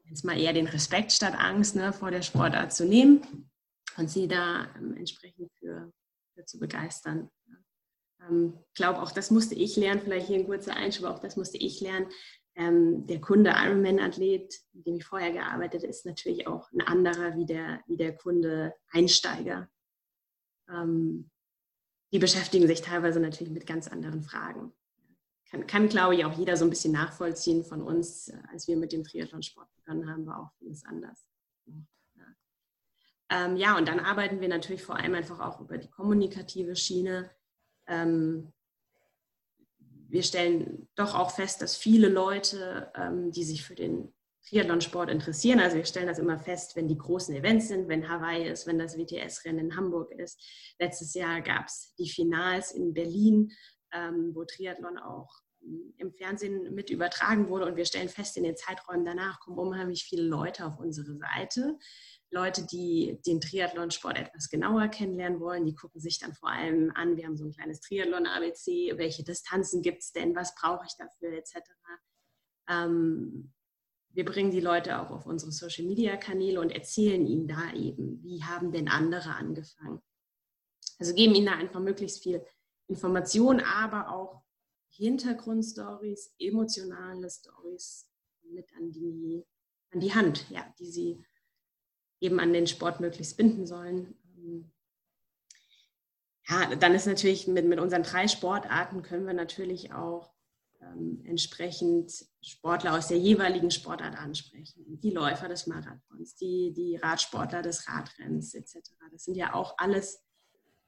[0.05, 3.49] jetzt mal eher den Respekt statt Angst ne, vor der Sportart zu nehmen
[3.97, 5.91] und sie da ähm, entsprechend für,
[6.33, 7.29] für, zu begeistern.
[7.45, 11.35] Ich ähm, glaube, auch das musste ich lernen, vielleicht hier ein kurzer Einschub, auch das
[11.35, 12.07] musste ich lernen.
[12.55, 17.35] Ähm, der Kunde Ironman-Athlet, mit dem ich vorher gearbeitet habe, ist natürlich auch ein anderer
[17.35, 19.69] wie der, wie der Kunde Einsteiger
[20.71, 21.29] ähm,
[22.11, 24.73] die beschäftigen sich teilweise natürlich mit ganz anderen Fragen.
[25.49, 28.31] Kann, kann, glaube ich, auch jeder so ein bisschen nachvollziehen von uns.
[28.51, 31.25] Als wir mit dem Triathlonsport begonnen haben, war auch vieles anders.
[31.65, 32.23] Ja.
[33.29, 37.31] Ähm, ja, und dann arbeiten wir natürlich vor allem einfach auch über die kommunikative Schiene.
[37.87, 38.53] Ähm,
[39.77, 44.11] wir stellen doch auch fest, dass viele Leute, ähm, die sich für den
[44.49, 45.59] Triathlonsport interessieren.
[45.59, 48.79] Also wir stellen das immer fest, wenn die großen Events sind, wenn Hawaii ist, wenn
[48.79, 50.41] das WTS-Rennen in Hamburg ist.
[50.79, 53.51] Letztes Jahr gab es die Finals in Berlin,
[53.93, 55.29] ähm, wo Triathlon auch
[55.61, 57.65] ähm, im Fernsehen mit übertragen wurde.
[57.65, 61.77] Und wir stellen fest, in den Zeiträumen danach kommen unheimlich viele Leute auf unsere Seite.
[62.31, 67.17] Leute, die den Triathlonsport etwas genauer kennenlernen wollen, die gucken sich dann vor allem an,
[67.17, 71.33] wir haben so ein kleines Triathlon-ABC, welche Distanzen gibt es denn, was brauche ich dafür,
[71.33, 71.55] etc.
[72.69, 73.51] Ähm,
[74.11, 78.71] wir bringen die Leute auch auf unsere Social-Media-Kanäle und erzählen ihnen da eben, wie haben
[78.71, 80.01] denn andere angefangen.
[80.97, 82.43] Also geben ihnen da einfach möglichst viel
[82.87, 84.43] Information, aber auch
[84.89, 88.09] Hintergrundstories, emotionale Stories
[88.43, 89.45] mit an die,
[89.91, 91.23] an die Hand, ja, die sie
[92.19, 94.15] eben an den Sport möglichst binden sollen.
[96.47, 100.33] Ja, dann ist natürlich mit, mit unseren drei Sportarten können wir natürlich auch
[100.81, 104.99] ähm, entsprechend Sportler aus der jeweiligen Sportart ansprechen.
[105.01, 108.79] Die Läufer des Marathons, die, die Radsportler des Radrenns etc.
[109.11, 110.23] Das sind ja auch alles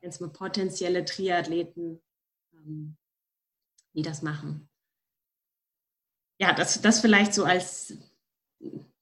[0.01, 2.01] jetzt mal potenzielle Triathleten,
[2.54, 2.97] ähm,
[3.93, 4.69] die das machen.
[6.39, 7.93] Ja, das, das vielleicht so als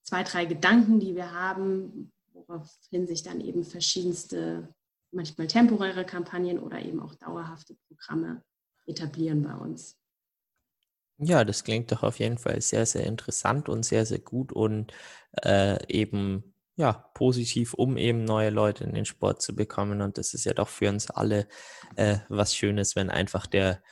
[0.01, 4.73] zwei, drei Gedanken, die wir haben, woraufhin sich dann eben verschiedenste,
[5.11, 8.43] manchmal temporäre Kampagnen oder eben auch dauerhafte Programme
[8.87, 9.98] etablieren bei uns.
[11.21, 14.93] Ja, das klingt doch auf jeden Fall sehr, sehr interessant und sehr, sehr gut und
[15.43, 20.01] äh, eben ja positiv, um eben neue Leute in den Sport zu bekommen.
[20.01, 21.47] Und das ist ja doch für uns alle
[21.97, 23.83] äh, was Schönes, wenn einfach der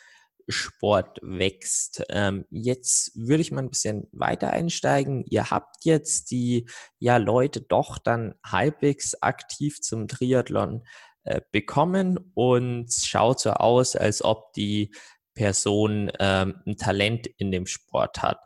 [0.48, 2.04] Sport wächst.
[2.10, 5.26] Ähm, jetzt würde ich mal ein bisschen weiter einsteigen.
[5.26, 10.86] Ihr habt jetzt die ja Leute doch dann halbwegs aktiv zum Triathlon
[11.26, 14.92] äh, bekommen und schaut so aus, als ob die
[15.38, 18.40] Person ähm, ein Talent in dem Sport hat.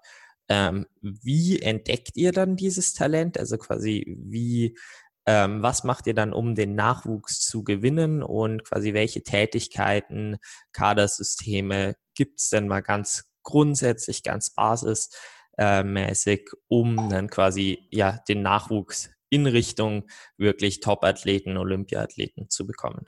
[0.49, 3.39] Ähm, wie entdeckt ihr dann dieses Talent?
[3.39, 4.77] Also quasi, wie,
[5.25, 10.37] ähm, was macht ihr dann, um den Nachwuchs zu gewinnen und quasi welche Tätigkeiten,
[10.73, 19.09] Kadersysteme gibt es denn mal ganz grundsätzlich, ganz basismäßig, um dann quasi ja den Nachwuchs
[19.29, 23.07] in Richtung wirklich Top-Athleten, Olympiathleten zu bekommen?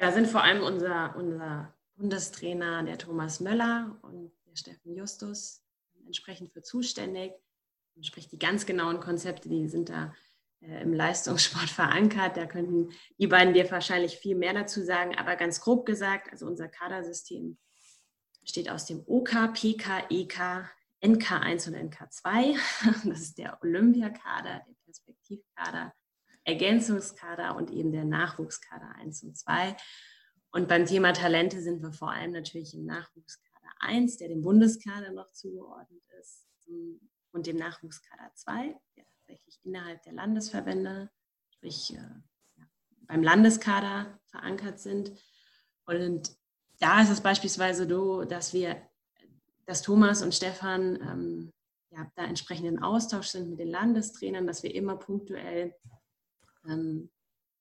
[0.00, 5.62] Ja, sind vor allem unser, unser Bundestrainer, der Thomas Möller und der Steffen Justus
[6.04, 7.32] entsprechend für zuständig.
[8.00, 10.12] Sprich, die ganz genauen Konzepte, die sind da
[10.60, 12.36] äh, im Leistungssport verankert.
[12.36, 15.16] Da könnten die beiden dir wahrscheinlich viel mehr dazu sagen.
[15.16, 17.56] Aber ganz grob gesagt, also unser Kadersystem
[18.40, 20.68] besteht aus dem OK, PK, EK,
[21.02, 22.58] NK1 und NK2.
[23.08, 25.94] Das ist der Olympiakader, der Perspektivkader
[26.44, 29.76] Ergänzungskader und eben der Nachwuchskader 1 und 2.
[30.50, 35.10] Und beim Thema Talente sind wir vor allem natürlich im Nachwuchskader 1, der dem Bundeskader
[35.12, 36.46] noch zugeordnet ist,
[37.32, 41.10] und dem Nachwuchskader 2, der tatsächlich innerhalb der Landesverbände,
[41.50, 42.62] sprich äh,
[43.06, 45.12] beim Landeskader verankert sind.
[45.86, 46.30] Und
[46.78, 48.80] da ist es beispielsweise so, dass wir,
[49.66, 51.52] dass Thomas und Stefan ähm,
[51.90, 55.74] ja, da entsprechenden Austausch sind mit den Landestrainern, dass wir immer punktuell
[56.68, 57.10] ähm,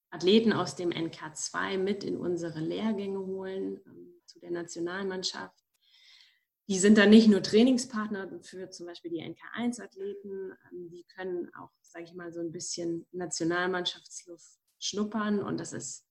[0.10, 5.58] Athleten aus dem NK2 mit in unsere Lehrgänge holen ähm, zu der Nationalmannschaft.
[6.70, 11.72] Die sind dann nicht nur Trainingspartner für zum Beispiel die NK1-Athleten, ähm, die können auch,
[11.82, 16.06] sage ich mal, so ein bisschen Nationalmannschaftsluft schnuppern und das ist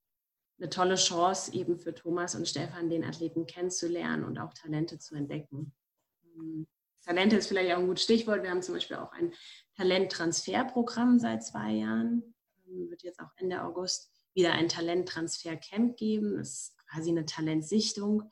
[0.59, 5.15] eine tolle Chance eben für Thomas und Stefan, den Athleten kennenzulernen und auch Talente zu
[5.15, 5.75] entdecken.
[6.37, 6.67] Ähm,
[7.05, 8.43] Talente ist vielleicht auch ein gutes Stichwort.
[8.43, 9.33] Wir haben zum Beispiel auch ein
[9.77, 12.32] Talenttransferprogramm seit zwei Jahren
[12.91, 16.37] wird jetzt auch Ende August wieder ein Talenttransfer-Camp geben.
[16.37, 18.31] Das ist quasi eine Talentsichtung,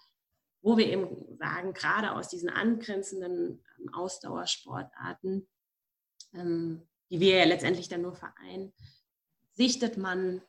[0.63, 5.49] wo wir eben sagen, gerade aus diesen angrenzenden ähm, Ausdauersportarten,
[6.35, 8.73] ähm, die wir ja letztendlich dann nur vereinen,
[9.53, 10.43] sichtet man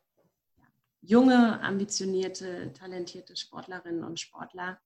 [1.01, 4.79] junge, ambitionierte, talentierte Sportlerinnen und Sportler,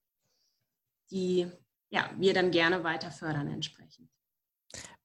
[1.10, 1.50] die
[1.90, 4.10] ja, wir dann gerne weiter fördern entsprechend.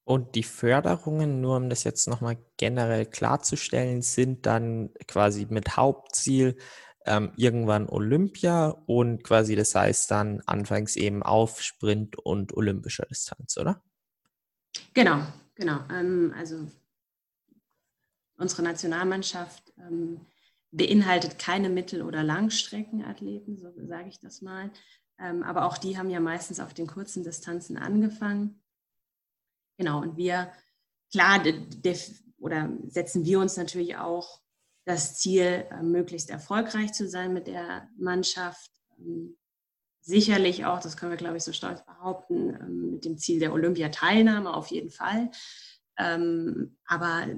[0.04, 6.56] Und die Förderungen, nur um das jetzt nochmal generell klarzustellen, sind dann quasi mit Hauptziel
[7.06, 13.56] ähm, irgendwann Olympia und quasi das heißt dann anfangs eben auf Sprint und olympischer Distanz,
[13.56, 13.82] oder?
[14.94, 15.22] Genau,
[15.54, 15.80] genau.
[15.90, 16.66] Ähm, also
[18.36, 20.20] unsere Nationalmannschaft ähm,
[20.70, 24.70] beinhaltet keine Mittel- oder Langstreckenathleten, so sage ich das mal.
[25.18, 28.61] Ähm, aber auch die haben ja meistens auf den kurzen Distanzen angefangen.
[29.78, 30.52] Genau, und wir,
[31.10, 31.42] klar,
[32.38, 34.40] oder setzen wir uns natürlich auch
[34.84, 38.70] das Ziel, äh, möglichst erfolgreich zu sein mit der Mannschaft.
[38.98, 39.36] Ähm,
[40.00, 43.52] sicherlich auch, das können wir, glaube ich, so stolz behaupten, ähm, mit dem Ziel der
[43.52, 45.30] Olympiateilnahme auf jeden Fall.
[45.98, 47.28] Ähm, aber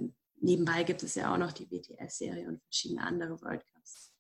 [0.41, 4.13] nebenbei gibt es ja auch noch die WTF-Serie und verschiedene andere World Cups.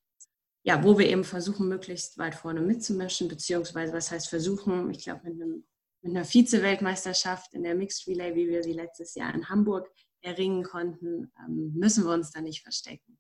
[0.62, 5.22] Ja, wo wir eben versuchen, möglichst weit vorne mitzumischen, beziehungsweise was heißt versuchen, ich glaube,
[5.24, 5.64] mit einem
[6.04, 9.90] mit einer Vize-Weltmeisterschaft in der Mixed Relay, wie wir sie letztes Jahr in Hamburg
[10.20, 13.18] erringen konnten, ähm, müssen wir uns da nicht verstecken.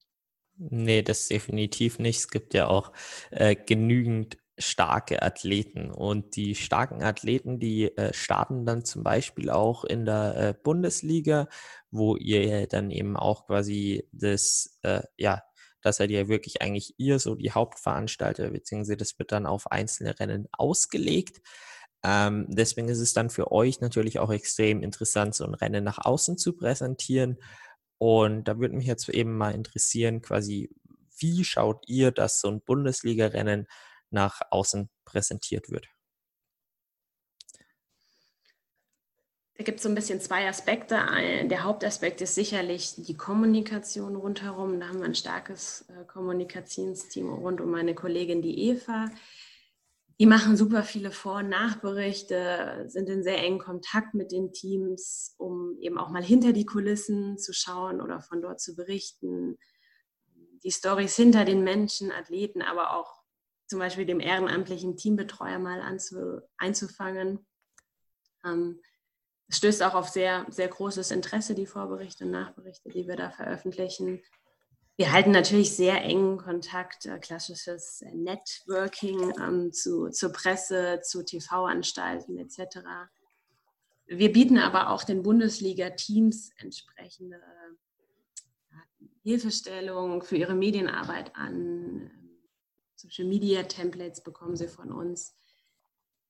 [0.56, 2.18] Nee, das definitiv nicht.
[2.18, 2.92] Es gibt ja auch
[3.30, 9.84] äh, genügend starke Athleten und die starken Athleten, die äh, starten dann zum Beispiel auch
[9.84, 11.48] in der äh, Bundesliga,
[11.90, 15.42] wo ihr dann eben auch quasi das, äh, ja,
[15.80, 20.18] das seid ihr wirklich eigentlich ihr so die Hauptveranstalter, beziehungsweise das wird dann auf einzelne
[20.20, 21.40] Rennen ausgelegt.
[22.04, 25.98] Ähm, deswegen ist es dann für euch natürlich auch extrem interessant, so ein Rennen nach
[26.04, 27.38] außen zu präsentieren.
[27.98, 30.70] Und da würde mich jetzt eben mal interessieren, quasi,
[31.18, 33.66] wie schaut ihr, dass so ein Bundesliga-Rennen
[34.10, 35.86] nach außen präsentiert wird?
[39.56, 40.96] Da gibt es so ein bisschen zwei Aspekte.
[41.44, 44.80] Der Hauptaspekt ist sicherlich die Kommunikation rundherum.
[44.80, 49.06] Da haben wir ein starkes äh, Kommunikationsteam rund um meine Kollegin, die Eva.
[50.20, 55.34] Die machen super viele Vor- und Nachberichte, sind in sehr engen Kontakt mit den Teams,
[55.38, 59.58] um eben auch mal hinter die Kulissen zu schauen oder von dort zu berichten.
[60.62, 63.24] Die Stories hinter den Menschen, Athleten, aber auch
[63.66, 65.82] zum Beispiel dem ehrenamtlichen Teambetreuer mal
[66.58, 67.46] einzufangen.
[68.44, 68.80] Ähm,
[69.48, 73.30] es stößt auch auf sehr, sehr großes Interesse, die Vorberichte und Nachberichte, die wir da
[73.30, 74.22] veröffentlichen.
[74.96, 82.38] Wir halten natürlich sehr engen Kontakt, äh, klassisches Networking ähm, zu, zur Presse, zu TV-Anstalten
[82.38, 82.78] etc.
[84.06, 92.10] Wir bieten aber auch den Bundesliga-Teams entsprechende äh, Hilfestellung für ihre Medienarbeit an.
[92.94, 95.36] Social Media Templates bekommen sie von uns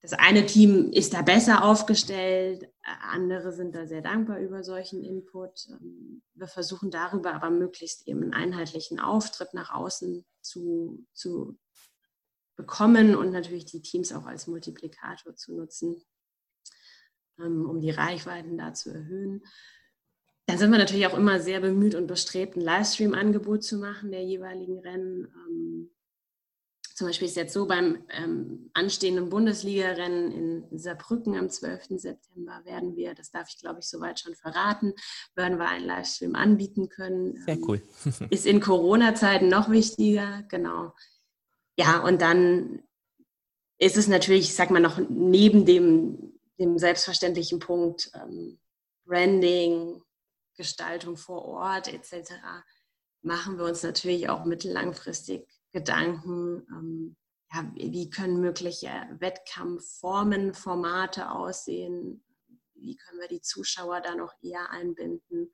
[0.04, 5.66] das eine Team ist da besser aufgestellt, andere sind da sehr dankbar über solchen Input.
[5.70, 11.58] Ähm, wir versuchen darüber aber möglichst eben einen einheitlichen Auftritt nach außen zu, zu
[12.54, 15.96] bekommen und natürlich die Teams auch als Multiplikator zu nutzen,
[17.38, 19.42] ähm, um die Reichweiten da zu erhöhen.
[20.44, 24.22] Dann sind wir natürlich auch immer sehr bemüht und bestrebt, ein Livestream-Angebot zu machen der
[24.22, 25.90] jeweiligen Rennen.
[26.94, 30.32] Ähm, zum Beispiel ist jetzt so beim ähm, anstehenden Bundesligarennen
[30.70, 32.00] in Saarbrücken am 12.
[32.00, 34.94] September werden wir, das darf ich glaube ich soweit schon verraten,
[35.34, 37.36] werden wir einen Livestream anbieten können.
[37.44, 37.82] Sehr cool.
[38.30, 40.94] ist in Corona-Zeiten noch wichtiger, genau.
[41.76, 42.82] Ja, und dann
[43.78, 48.60] ist es natürlich, ich sag mal, noch neben dem, dem selbstverständlichen Punkt ähm,
[49.04, 50.00] Branding,
[50.56, 52.34] Gestaltung vor Ort etc.,
[53.22, 57.16] machen wir uns natürlich auch mittellangfristig Gedanken, ähm,
[57.52, 62.24] ja, wie können mögliche Wettkampfformen, Formate aussehen,
[62.74, 65.52] wie können wir die Zuschauer da noch eher einbinden,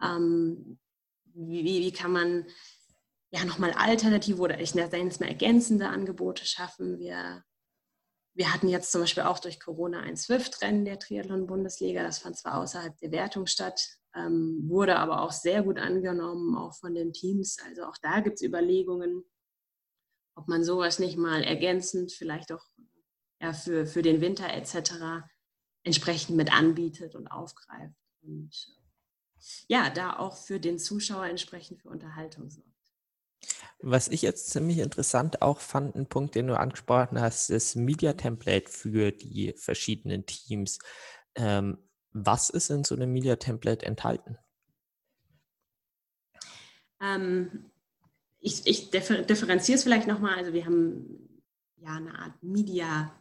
[0.00, 0.78] ähm,
[1.24, 2.46] wie, wie kann man
[3.32, 6.98] ja nochmal alternative oder ich nenne es mal ergänzende Angebote schaffen.
[6.98, 7.44] Wir,
[8.34, 12.02] wir hatten jetzt zum Beispiel auch durch Corona ein Swift-Rennen der Triathlon-Bundesliga.
[12.04, 13.80] Das fand zwar außerhalb der Wertung statt,
[14.14, 17.58] ähm, wurde aber auch sehr gut angenommen, auch von den Teams.
[17.66, 19.24] Also auch da gibt es Überlegungen,
[20.40, 22.64] ob man sowas nicht mal ergänzend, vielleicht auch
[23.42, 25.26] ja, für, für den Winter etc.
[25.82, 27.94] entsprechend mit anbietet und aufgreift.
[28.22, 28.50] Und
[29.68, 32.68] ja, da auch für den Zuschauer entsprechend für Unterhaltung sorgt.
[33.82, 38.14] Was ich jetzt ziemlich interessant auch fand, ein Punkt, den du angesprochen hast, ist Media
[38.14, 40.78] Template für die verschiedenen Teams.
[41.34, 41.78] Ähm,
[42.12, 44.38] was ist in so einem Media Template enthalten?
[47.02, 47.69] Ähm,
[48.40, 50.38] ich, ich differenziere es vielleicht nochmal.
[50.38, 51.40] Also wir haben
[51.76, 53.14] ja eine Art Media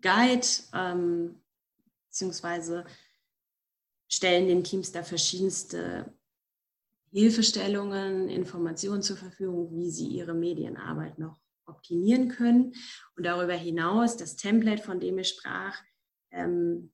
[0.00, 1.36] Guide, ähm,
[2.08, 2.84] beziehungsweise
[4.08, 6.12] stellen den Teams da verschiedenste
[7.10, 12.74] Hilfestellungen, Informationen zur Verfügung, wie sie ihre Medienarbeit noch optimieren können.
[13.16, 15.80] Und darüber hinaus, das Template, von dem ich sprach,
[16.32, 16.92] ähm,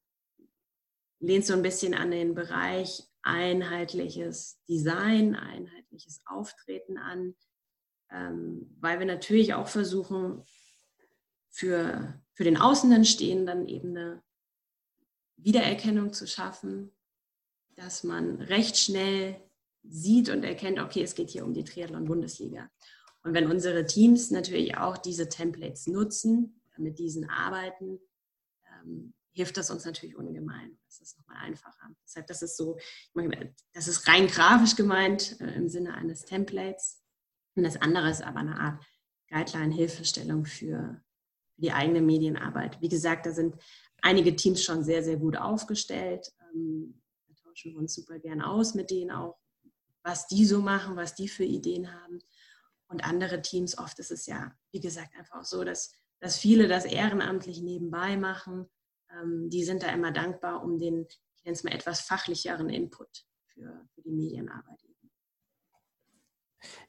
[1.21, 7.35] lehnt so ein bisschen an den Bereich einheitliches Design, einheitliches Auftreten an
[8.13, 10.43] ähm, weil wir natürlich auch versuchen,
[11.51, 14.23] für, für den Außenstehenden eben eine
[15.37, 16.93] Wiedererkennung zu schaffen,
[17.75, 19.41] dass man recht schnell
[19.83, 22.71] sieht und erkennt, okay, es geht hier um die Triathlon-Bundesliga.
[23.23, 28.01] Und wenn unsere Teams natürlich auch diese Templates nutzen, mit diesen arbeiten,
[28.83, 30.79] ähm, hilft das uns natürlich ungemein.
[30.87, 31.91] Das ist nochmal einfacher.
[32.05, 32.79] Deshalb, das ist so,
[33.73, 37.03] das ist rein grafisch gemeint äh, im Sinne eines Templates.
[37.57, 38.85] Und das andere ist aber eine Art
[39.29, 41.03] Guideline-Hilfestellung für
[41.57, 42.81] die eigene Medienarbeit.
[42.81, 43.55] Wie gesagt, da sind
[44.03, 46.33] einige Teams schon sehr, sehr gut aufgestellt.
[46.53, 49.39] Ähm, da tauschen wir uns super gern aus mit denen auch,
[50.03, 52.21] was die so machen, was die für Ideen haben.
[52.89, 56.67] Und andere Teams, oft ist es ja, wie gesagt, einfach auch so, dass, dass viele
[56.67, 58.69] das ehrenamtlich nebenbei machen.
[59.11, 61.07] Ähm, die sind da immer dankbar um den,
[61.37, 64.90] ich nenne es mal, etwas fachlicheren Input für, für die Medienarbeit.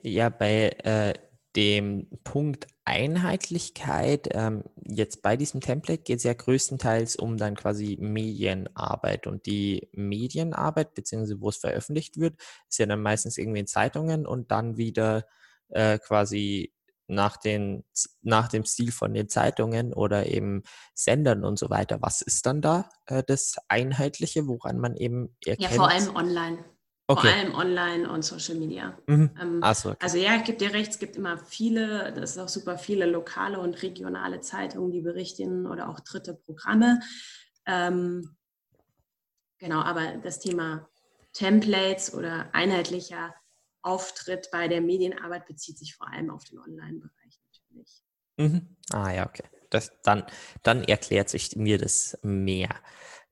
[0.02, 1.14] Ja, bei äh,
[1.56, 7.98] dem Punkt Einheitlichkeit, ähm, jetzt bei diesem Template geht es ja größtenteils um dann quasi
[8.00, 12.36] Medienarbeit und die Medienarbeit, beziehungsweise wo es veröffentlicht wird,
[12.70, 15.26] ist ja dann meistens irgendwie in Zeitungen und dann wieder
[15.70, 16.74] äh, quasi
[17.08, 17.84] nach, den,
[18.22, 20.64] nach dem Stil von den Zeitungen oder eben
[20.94, 22.02] Sendern und so weiter.
[22.02, 25.72] Was ist dann da äh, das Einheitliche, woran man eben erkennt?
[25.72, 26.64] Ja, vor allem online.
[27.12, 27.28] Okay.
[27.28, 28.98] Vor allem online und Social Media.
[29.08, 29.32] Mhm.
[29.42, 29.98] Ähm, so, okay.
[30.02, 33.06] Also ja, ich gebe dir recht, es gibt immer viele, das ist auch super viele
[33.06, 37.02] lokale und regionale Zeitungen, die berichten oder auch dritte Programme.
[37.66, 38.36] Ähm,
[39.62, 40.90] Genau, aber das Thema
[41.34, 43.36] Templates oder einheitlicher
[43.84, 48.02] Auftritt bei der Medienarbeit bezieht sich vor allem auf den Online-Bereich natürlich.
[48.38, 48.76] Mhm.
[48.90, 49.44] Ah ja, okay.
[49.70, 50.26] Das, dann,
[50.64, 52.70] dann erklärt sich mir das mehr.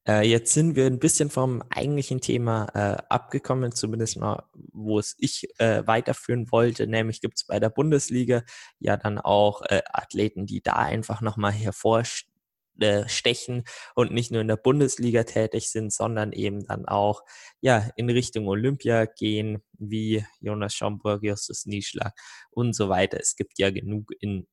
[0.10, 4.44] Äh, jetzt sind wir ein bisschen vom eigentlichen Thema äh, abgekommen, zumindest mal,
[4.74, 6.88] wo es ich äh, weiterführen wollte.
[6.88, 8.42] Nämlich gibt es bei der Bundesliga
[8.80, 14.48] ja dann auch äh, Athleten, die da einfach nochmal hervorstechen äh, und nicht nur in
[14.48, 17.22] der Bundesliga tätig sind, sondern eben dann auch
[17.62, 22.14] ja in Richtung Olympia gehen, wie Jonas Schomburg, Justus Nieschlag
[22.50, 23.20] und so weiter.
[23.20, 24.48] Es gibt ja genug in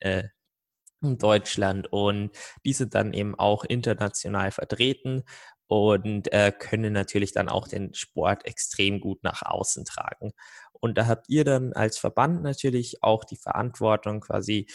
[1.02, 2.30] äh, Deutschland und
[2.64, 5.24] diese dann eben auch international vertreten
[5.68, 10.32] und äh, können natürlich dann auch den Sport extrem gut nach außen tragen.
[10.72, 14.66] Und da habt ihr dann als Verband natürlich auch die Verantwortung quasi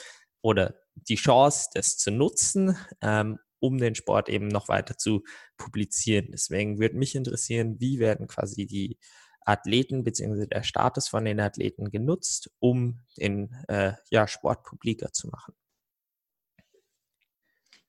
[0.41, 5.23] oder die Chance, das zu nutzen, ähm, um den Sport eben noch weiter zu
[5.57, 6.29] publizieren.
[6.31, 8.97] Deswegen würde mich interessieren, wie werden quasi die
[9.45, 10.47] Athleten bzw.
[10.47, 15.53] der Status von den Athleten genutzt, um den äh, ja, Sport publiker zu machen.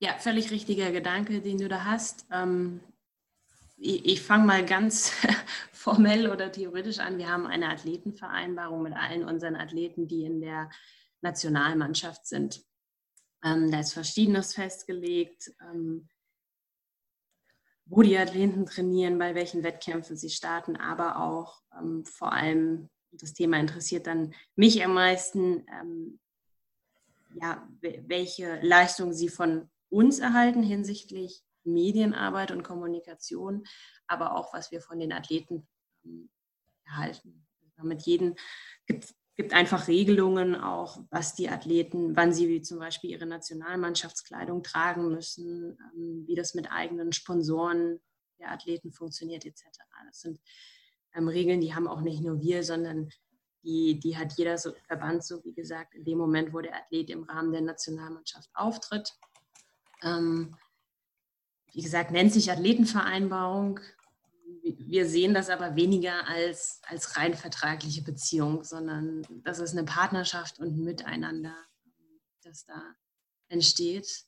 [0.02, 2.26] Ja, völlig richtiger Gedanke, den du da hast.
[2.32, 2.80] Ähm,
[3.76, 5.12] ich, ich fange mal ganz
[5.72, 7.18] formell oder theoretisch an.
[7.18, 10.70] Wir haben eine Athletenvereinbarung mit allen unseren Athleten, die in der
[11.20, 12.64] Nationalmannschaft sind.
[13.44, 16.08] Ähm, da ist Verschiedenes festgelegt, ähm,
[17.84, 21.62] wo die Athleten trainieren, bei welchen Wettkämpfen sie starten, aber auch
[22.04, 25.66] vor allem, das Thema interessiert dann mich am meisten,
[27.34, 33.64] ja, welche Leistungen sie von uns erhalten hinsichtlich Medienarbeit und Kommunikation,
[34.06, 35.68] aber auch was wir von den Athleten
[36.04, 36.30] ähm,
[36.84, 37.46] erhalten.
[37.76, 38.36] Damit jeden
[38.86, 44.62] gibt gibt einfach Regelungen auch, was die Athleten, wann sie wie zum Beispiel ihre Nationalmannschaftskleidung
[44.62, 48.00] tragen müssen, ähm, wie das mit eigenen Sponsoren
[48.38, 49.64] der Athleten funktioniert etc.
[50.06, 50.38] Das sind
[51.14, 53.08] ähm, Regeln, die haben auch nicht nur wir, sondern
[53.64, 57.10] die, die hat jeder so, Verband so, wie gesagt, in dem Moment, wo der Athlet
[57.10, 59.12] im Rahmen der Nationalmannschaft auftritt.
[60.02, 60.56] Ähm,
[61.72, 63.80] wie gesagt, nennt sich Athletenvereinbarung.
[64.62, 70.58] Wir sehen das aber weniger als, als rein vertragliche Beziehung, sondern das ist eine Partnerschaft
[70.58, 71.56] und ein Miteinander,
[72.42, 72.94] das da
[73.48, 74.26] entsteht.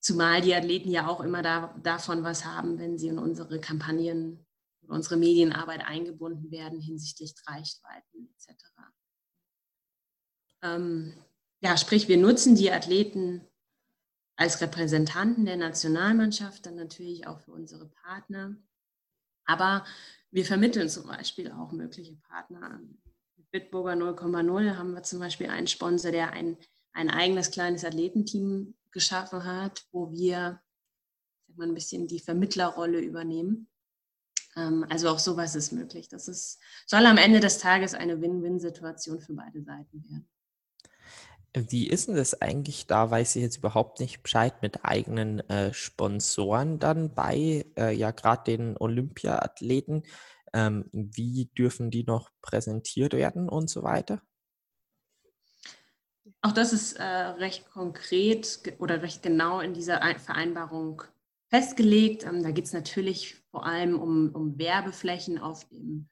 [0.00, 4.44] Zumal die Athleten ja auch immer da, davon was haben, wenn sie in unsere Kampagnen
[4.82, 8.64] oder unsere Medienarbeit eingebunden werden hinsichtlich Reichweiten etc.
[10.62, 11.14] Ähm,
[11.60, 13.46] ja, sprich, wir nutzen die Athleten
[14.42, 18.56] als Repräsentanten der Nationalmannschaft, dann natürlich auch für unsere Partner.
[19.44, 19.84] Aber
[20.32, 22.80] wir vermitteln zum Beispiel auch mögliche Partner.
[23.36, 26.58] Mit Bitburger 0,0 haben wir zum Beispiel einen Sponsor, der ein,
[26.92, 30.60] ein eigenes kleines Athletenteam geschaffen hat, wo wir
[31.46, 33.68] sag mal, ein bisschen die Vermittlerrolle übernehmen.
[34.56, 36.08] Ähm, also auch sowas ist möglich.
[36.08, 40.31] Das ist, soll am Ende des Tages eine Win-Win-Situation für beide Seiten werden.
[41.54, 42.86] Wie ist denn das eigentlich?
[42.86, 48.10] Da weiß ich jetzt überhaupt nicht Bescheid mit eigenen äh, Sponsoren dann bei, äh, ja,
[48.10, 50.04] gerade den Olympiathleten.
[50.54, 54.22] Ähm, wie dürfen die noch präsentiert werden und so weiter?
[56.40, 61.02] Auch das ist äh, recht konkret oder recht genau in dieser Vereinbarung
[61.48, 62.24] festgelegt.
[62.24, 66.08] Ähm, da geht es natürlich vor allem um, um Werbeflächen auf dem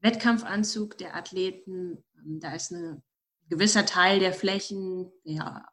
[0.00, 2.04] Wettkampfanzug der Athleten.
[2.16, 3.02] Ähm, da ist eine
[3.48, 5.66] gewisser Teil der Flächen, ja,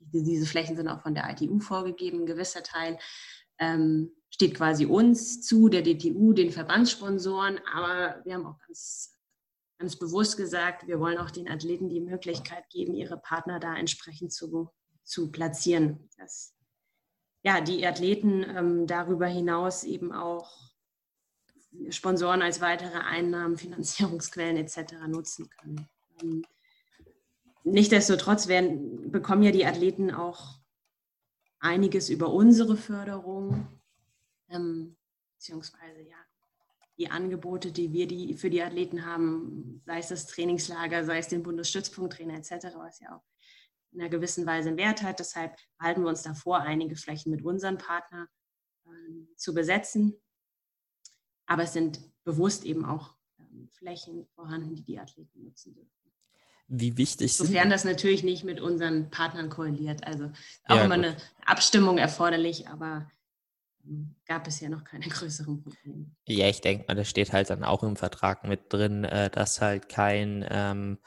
[0.00, 2.98] diese Flächen sind auch von der ITU vorgegeben, ein gewisser Teil
[3.58, 9.16] ähm, steht quasi uns zu, der DTU, den Verbandssponsoren, aber wir haben auch ganz,
[9.78, 14.32] ganz bewusst gesagt, wir wollen auch den Athleten die Möglichkeit geben, ihre Partner da entsprechend
[14.32, 14.70] zu,
[15.02, 16.08] zu platzieren.
[16.16, 16.54] Dass
[17.42, 20.72] ja, die Athleten ähm, darüber hinaus eben auch
[21.90, 24.94] Sponsoren als weitere Einnahmen, Finanzierungsquellen etc.
[25.06, 25.88] nutzen können.
[26.22, 26.44] Ähm,
[27.70, 30.58] Nichtsdestotrotz werden, bekommen ja die Athleten auch
[31.60, 33.66] einiges über unsere Förderung,
[34.48, 34.96] ähm,
[35.34, 36.16] beziehungsweise ja,
[36.98, 41.28] die Angebote, die wir die für die Athleten haben, sei es das Trainingslager, sei es
[41.28, 43.24] den Bundesstützpunkttrainer etc., was ja auch
[43.92, 45.20] in einer gewissen Weise einen Wert hat.
[45.20, 48.26] Deshalb halten wir uns davor, einige Flächen mit unseren Partnern
[48.84, 50.20] äh, zu besetzen.
[51.46, 55.97] Aber es sind bewusst eben auch ähm, Flächen vorhanden, die die Athleten nutzen dürfen.
[56.68, 57.46] Wie wichtig sind.
[57.46, 60.06] Sofern das natürlich nicht mit unseren Partnern korreliert.
[60.06, 60.30] Also
[60.66, 61.06] auch ja, immer gut.
[61.06, 61.16] eine
[61.46, 63.10] Abstimmung erforderlich, aber
[63.84, 66.10] hm, gab es ja noch keine größeren Probleme.
[66.26, 69.62] Ja, ich denke mal, das steht halt dann auch im Vertrag mit drin, äh, dass
[69.62, 70.98] halt kein, ähm,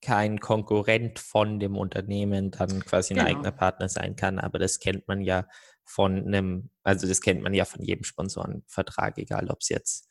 [0.00, 3.28] kein Konkurrent von dem Unternehmen dann quasi ein genau.
[3.28, 4.38] eigener Partner sein kann.
[4.38, 5.48] Aber das kennt man ja
[5.84, 10.07] von einem, also das kennt man ja von jedem Sponsorenvertrag, egal ob es jetzt,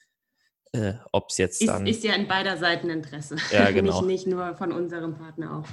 [0.73, 1.85] äh, ob es jetzt dann.
[1.87, 3.35] Ist, ist ja in beider Seiten Interesse.
[3.51, 4.01] Ja, genau.
[4.01, 5.67] nicht, nicht nur von unserem Partner, auch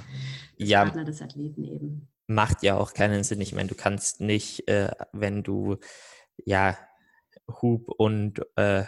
[0.59, 2.07] des ja, Partner des Athleten eben.
[2.27, 3.41] Macht ja auch keinen Sinn.
[3.41, 5.77] Ich meine, du kannst nicht, äh, wenn du
[6.45, 6.77] ja
[7.61, 8.83] Hub und äh,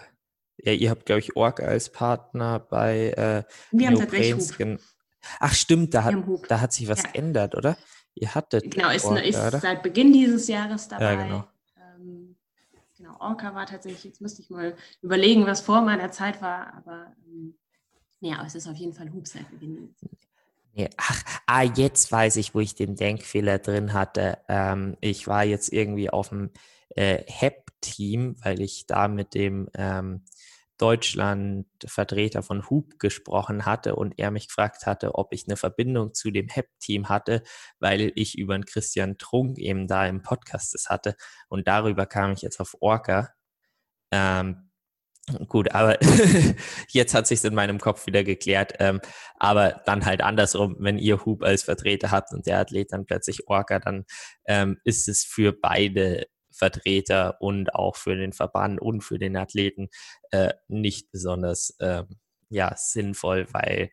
[0.59, 4.79] ja, ihr habt, glaube ich, Org als Partner bei äh, Wir haben tatsächlich Hub.
[5.39, 6.15] Ach stimmt, da hat,
[6.47, 7.11] da hat sich was ja.
[7.11, 7.77] geändert, oder?
[8.15, 11.13] Ihr hattet Genau, ist, Orca, ist seit Beginn dieses Jahres dabei.
[11.13, 11.47] Ja, genau.
[13.19, 17.55] Orca war tatsächlich, jetzt müsste ich mal überlegen, was vor meiner Zeit war, aber ähm,
[18.19, 19.93] ja, es ist auf jeden Fall Hub seit Beginn.
[20.73, 24.37] Nee, ach, ah, jetzt weiß ich, wo ich den Denkfehler drin hatte.
[24.47, 26.51] Ähm, ich war jetzt irgendwie auf dem
[26.89, 30.21] äh, HEP-Team, weil ich da mit dem ähm,
[30.77, 36.31] Deutschland-Vertreter von Hub gesprochen hatte und er mich gefragt hatte, ob ich eine Verbindung zu
[36.31, 37.43] dem HEP-Team hatte,
[37.79, 41.15] weil ich über einen Christian Trunk eben da im Podcast das hatte
[41.49, 43.33] und darüber kam ich jetzt auf Orca.
[44.11, 44.69] Ähm,
[45.47, 45.97] gut, aber
[46.89, 48.73] jetzt hat sich in meinem Kopf wieder geklärt.
[48.79, 49.01] Ähm,
[49.35, 53.47] aber dann halt andersrum, wenn ihr Hub als Vertreter habt und der Athlet dann plötzlich
[53.47, 54.05] Orca, dann
[54.45, 56.27] ähm, ist es für beide
[56.57, 59.89] Vertreter und auch für den Verband und für den Athleten
[60.31, 62.03] äh, nicht besonders äh,
[62.49, 63.91] ja, sinnvoll, weil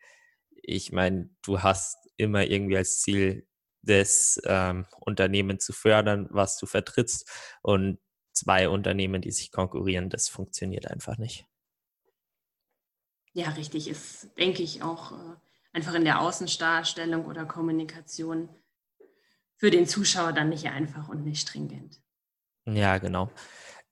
[0.50, 3.46] ich meine, du hast immer irgendwie als Ziel,
[3.82, 7.30] das ähm, Unternehmen zu fördern, was du vertrittst
[7.62, 7.98] und
[8.32, 11.46] zwei Unternehmen, die sich konkurrieren, das funktioniert einfach nicht.
[13.32, 15.36] Ja, richtig, ist, denke ich, auch äh,
[15.72, 18.48] einfach in der Außendarstellung oder Kommunikation
[19.56, 22.00] für den Zuschauer dann nicht einfach und nicht stringent.
[22.66, 23.30] Ja, genau.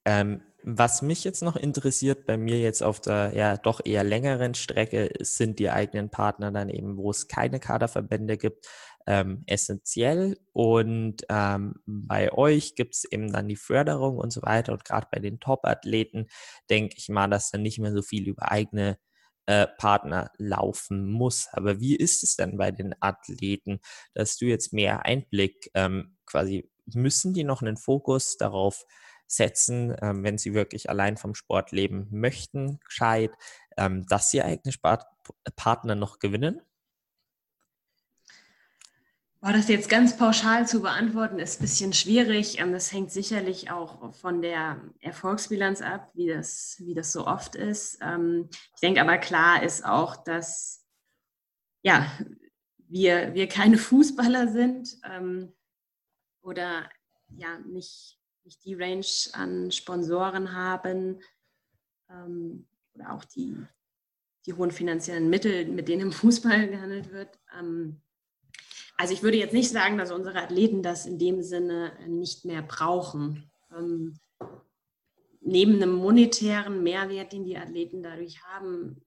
[0.04, 4.54] Ähm, was mich jetzt noch interessiert, bei mir jetzt auf der ja doch eher längeren
[4.54, 8.66] Strecke, sind die eigenen Partner dann eben, wo es keine Kaderverbände gibt,
[9.06, 10.38] ähm, essentiell.
[10.52, 14.72] Und ähm, bei euch gibt es eben dann die Förderung und so weiter.
[14.72, 16.28] Und gerade bei den Top-Athleten
[16.70, 18.98] denke ich mal, dass dann nicht mehr so viel über eigene
[19.46, 21.48] äh, Partner laufen muss.
[21.52, 23.80] Aber wie ist es denn bei den Athleten,
[24.14, 28.84] dass du jetzt mehr Einblick ähm, quasi müssen die noch einen Fokus darauf
[29.26, 33.32] setzen, ähm, wenn sie wirklich allein vom Sport leben möchten, gescheit,
[33.76, 35.06] ähm, dass sie eigene Spart
[35.56, 36.60] Partner noch gewinnen?
[39.40, 42.60] War das jetzt ganz pauschal zu beantworten, ist ein bisschen schwierig.
[42.60, 47.56] Ähm, das hängt sicherlich auch von der Erfolgsbilanz ab, wie das, wie das so oft
[47.56, 47.98] ist.
[48.02, 50.86] Ähm, ich denke aber klar ist auch, dass
[51.82, 52.06] ja,
[52.88, 54.96] wir, wir keine Fußballer sind.
[55.10, 55.52] Ähm,
[56.42, 56.88] oder
[57.36, 61.20] ja nicht, nicht die Range an Sponsoren haben
[62.10, 63.56] ähm, oder auch die,
[64.46, 67.38] die hohen finanziellen Mittel, mit denen im Fußball gehandelt wird.
[67.58, 68.00] Ähm,
[68.96, 72.62] also ich würde jetzt nicht sagen, dass unsere Athleten das in dem Sinne nicht mehr
[72.62, 73.50] brauchen.
[73.76, 74.18] Ähm,
[75.40, 79.02] neben einem monetären Mehrwert, den die Athleten dadurch haben,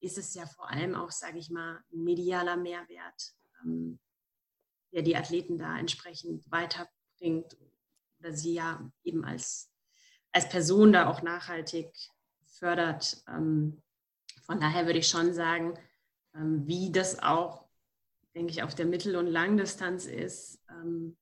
[0.00, 3.34] ist es ja vor allem auch, sage ich mal, ein medialer Mehrwert.
[3.64, 3.98] Ähm,
[4.92, 7.56] der die Athleten da entsprechend weiterbringt
[8.18, 9.70] oder sie ja eben als,
[10.32, 11.92] als Person da auch nachhaltig
[12.44, 13.22] fördert.
[13.28, 13.82] Ähm,
[14.42, 15.78] von daher würde ich schon sagen,
[16.34, 17.68] ähm, wie das auch,
[18.34, 21.16] denke ich, auf der Mittel- und Langdistanz ist, ähm,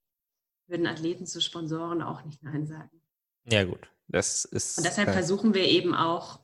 [0.67, 3.03] würden Athleten zu Sponsoren auch nicht Nein sagen.
[3.45, 3.89] Ja, gut.
[4.09, 4.79] Das ist.
[4.79, 6.41] Und deshalb versuchen wir eben auch,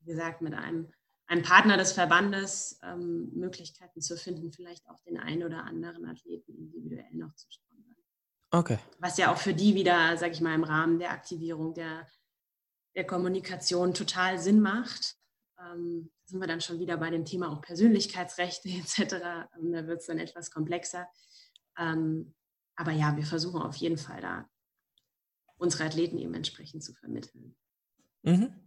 [0.00, 0.92] wie gesagt, mit einem
[1.26, 6.54] einem Partner des Verbandes ähm, Möglichkeiten zu finden, vielleicht auch den einen oder anderen Athleten
[6.54, 7.96] individuell noch zu sponsern.
[8.50, 8.78] Okay.
[8.98, 12.06] Was ja auch für die wieder, sage ich mal, im Rahmen der Aktivierung der,
[12.94, 15.16] der Kommunikation total Sinn macht.
[15.58, 19.14] Ähm, da sind wir dann schon wieder bei dem Thema auch Persönlichkeitsrechte etc.
[19.58, 21.08] Ähm, da wird es dann etwas komplexer.
[21.78, 22.34] Ähm,
[22.76, 24.48] aber ja, wir versuchen auf jeden Fall da
[25.56, 27.56] unsere Athleten eben entsprechend zu vermitteln.
[28.22, 28.63] Mhm.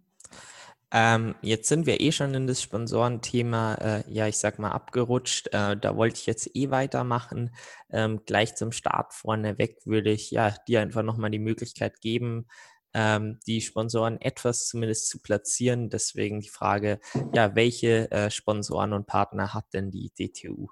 [0.91, 5.47] Ähm, jetzt sind wir eh schon in das Sponsorenthema, äh, ja, ich sag mal, abgerutscht.
[5.47, 7.53] Äh, da wollte ich jetzt eh weitermachen.
[7.89, 12.47] Ähm, gleich zum Start vorneweg würde ich ja dir einfach nochmal die Möglichkeit geben,
[12.93, 15.89] ähm, die Sponsoren etwas zumindest zu platzieren.
[15.89, 16.99] Deswegen die Frage,
[17.33, 20.69] ja, welche äh, Sponsoren und Partner hat denn die DTU?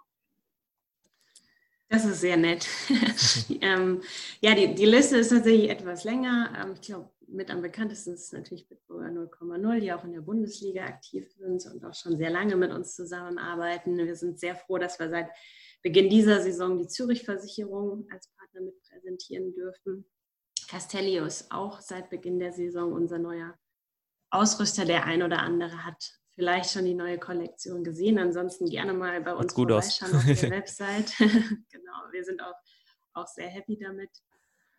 [1.89, 2.67] Das ist sehr nett.
[3.61, 4.01] ähm,
[4.41, 6.53] ja, die, die Liste ist tatsächlich etwas länger.
[6.57, 10.85] Ähm, ich glaube, mit am bekanntesten ist natürlich Bitburger 0,0, die auch in der Bundesliga
[10.85, 13.97] aktiv sind und auch schon sehr lange mit uns zusammenarbeiten.
[13.97, 15.29] Wir sind sehr froh, dass wir seit
[15.83, 20.09] Beginn dieser Saison die Zürich-Versicherung als Partner mit präsentieren dürfen.
[20.67, 23.53] Castellio ist auch seit Beginn der Saison unser neuer
[24.31, 24.85] Ausrüster.
[24.85, 28.17] Der ein oder andere hat vielleicht schon die neue Kollektion gesehen.
[28.17, 30.29] Ansonsten gerne mal bei uns gut vorbeischauen aus.
[30.29, 31.13] auf der Website.
[31.19, 32.55] genau, wir sind auch,
[33.13, 34.09] auch sehr happy damit.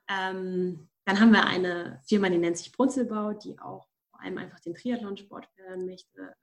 [0.08, 4.58] Ähm, dann haben wir eine Firma, die nennt sich Brunzelbau, die auch vor allem einfach
[4.58, 6.36] den Triathlonsport fördern möchte.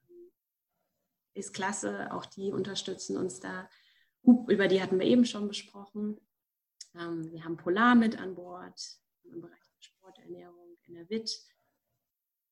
[1.33, 3.69] Ist klasse, auch die unterstützen uns da.
[4.23, 6.17] Über die hatten wir eben schon besprochen.
[6.95, 8.79] Ähm, wir haben Polar mit an Bord
[9.23, 11.29] im Bereich der Sporternährung, Enervit.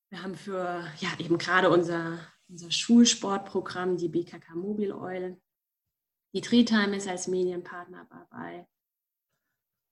[0.09, 5.41] Wir haben für ja, eben gerade unser, unser Schulsportprogramm die BKK Mobil Oil.
[6.33, 8.67] Die Treetime ist als Medienpartner dabei.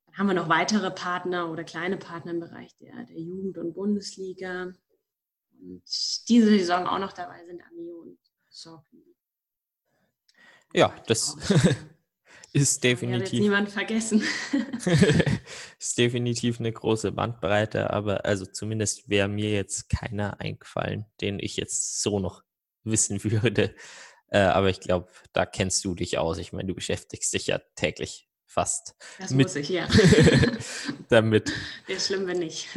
[0.10, 3.74] Dann haben wir noch weitere Partner oder kleine Partner im Bereich der, der Jugend- und
[3.74, 4.74] Bundesliga.
[5.62, 5.84] Und
[6.28, 8.18] diese Saison auch noch dabei sind Amio und
[8.49, 9.03] Sorkin.
[10.74, 11.36] Ja, das
[12.53, 13.34] ist definitiv.
[13.34, 14.24] Ja, niemand vergessen.
[15.80, 21.57] ist definitiv eine große Bandbreite, aber also zumindest wäre mir jetzt keiner eingefallen, den ich
[21.57, 22.43] jetzt so noch
[22.84, 23.76] wissen würde.
[24.28, 26.38] Äh, aber ich glaube, da kennst du dich aus.
[26.38, 28.95] Ich meine, du beschäftigst dich ja täglich fast.
[29.19, 29.87] Das mit, muss ich, ja.
[31.09, 31.53] damit.
[31.85, 32.67] Wäre schlimm, wenn nicht.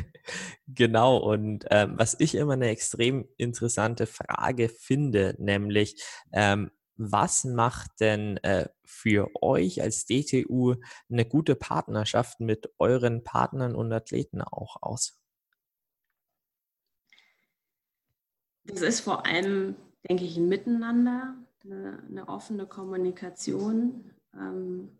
[0.66, 6.02] genau, und ähm, was ich immer eine extrem interessante Frage finde, nämlich,
[6.32, 10.74] ähm, was macht denn äh, für euch als DTU
[11.10, 15.18] eine gute Partnerschaft mit euren Partnern und Athleten auch aus?
[18.64, 19.74] Das ist vor allem,
[20.08, 21.34] denke ich, ein Miteinander,
[21.64, 24.90] eine, eine offene Kommunikation, ähm,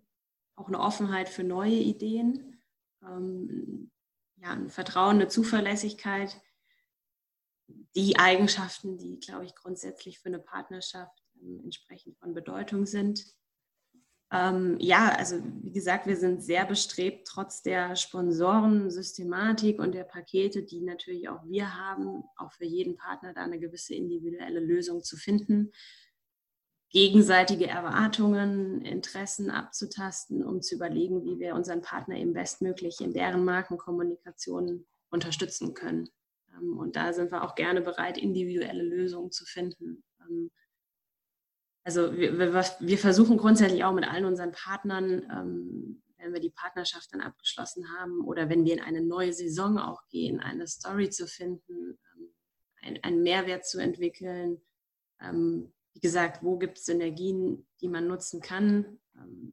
[0.62, 2.60] auch eine Offenheit für neue Ideen,
[3.02, 3.90] ähm,
[4.36, 6.40] ja, ein Vertrauen, eine Zuverlässigkeit,
[7.96, 13.24] die Eigenschaften, die, glaube ich, grundsätzlich für eine Partnerschaft ähm, entsprechend von Bedeutung sind.
[14.30, 20.62] Ähm, ja, also wie gesagt, wir sind sehr bestrebt, trotz der Sponsorensystematik und der Pakete,
[20.62, 25.16] die natürlich auch wir haben, auch für jeden Partner da eine gewisse individuelle Lösung zu
[25.16, 25.72] finden,
[26.93, 33.45] gegenseitige Erwartungen, Interessen abzutasten, um zu überlegen, wie wir unseren Partner eben bestmöglich in deren
[33.45, 36.11] Markenkommunikation unterstützen können.
[36.55, 40.05] Ähm, und da sind wir auch gerne bereit, individuelle Lösungen zu finden.
[40.20, 40.51] Ähm,
[41.84, 47.12] also wir, wir, versuchen grundsätzlich auch mit allen unseren Partnern, ähm, wenn wir die Partnerschaft
[47.12, 51.26] dann abgeschlossen haben oder wenn wir in eine neue Saison auch gehen, eine Story zu
[51.26, 51.99] finden,
[53.03, 54.61] einen Mehrwert zu entwickeln.
[55.95, 58.99] Wie gesagt, wo gibt es Synergien, die man nutzen kann?
[59.16, 59.53] Ähm,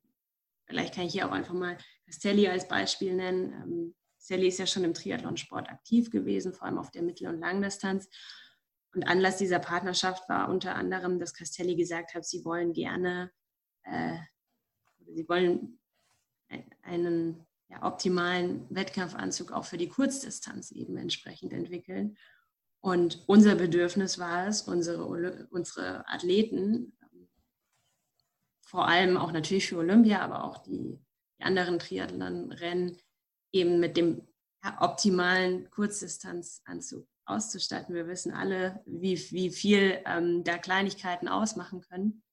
[0.66, 3.54] vielleicht kann ich hier auch einfach mal Castelli als Beispiel nennen.
[3.54, 7.40] Ähm, Castelli ist ja schon im Triathlonsport aktiv gewesen, vor allem auf der Mittel- und
[7.40, 8.10] Langdistanz.
[8.94, 13.32] Und Anlass dieser Partnerschaft war unter anderem, dass Castelli gesagt hat, sie wollen gerne,
[13.84, 14.18] äh,
[15.08, 15.80] sie wollen
[16.82, 22.18] einen ja, optimalen Wettkampfanzug auch für die Kurzdistanz eben entsprechend entwickeln.
[22.82, 25.06] Und unser Bedürfnis war es, unsere,
[25.50, 26.98] unsere Athleten,
[28.66, 31.00] vor allem auch natürlich für Olympia, aber auch die,
[31.40, 32.98] die anderen Triathlon-Rennen,
[33.52, 34.28] eben mit dem
[34.80, 37.96] optimalen Kurzdistanzanzug auszustatten.
[37.96, 42.24] Wir wissen alle, wie, wie viel ähm, da Kleinigkeiten ausmachen können.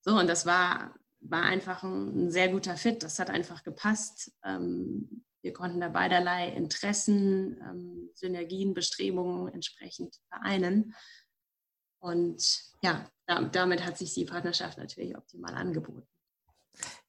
[0.00, 3.02] So, und das war, war einfach ein, ein sehr guter Fit.
[3.02, 4.32] Das hat einfach gepasst.
[4.44, 10.92] Ähm, wir konnten da beiderlei Interessen, ähm, Synergien, Bestrebungen entsprechend vereinen.
[12.00, 13.08] Und ja,
[13.52, 16.02] damit hat sich die Partnerschaft natürlich optimal angeboten.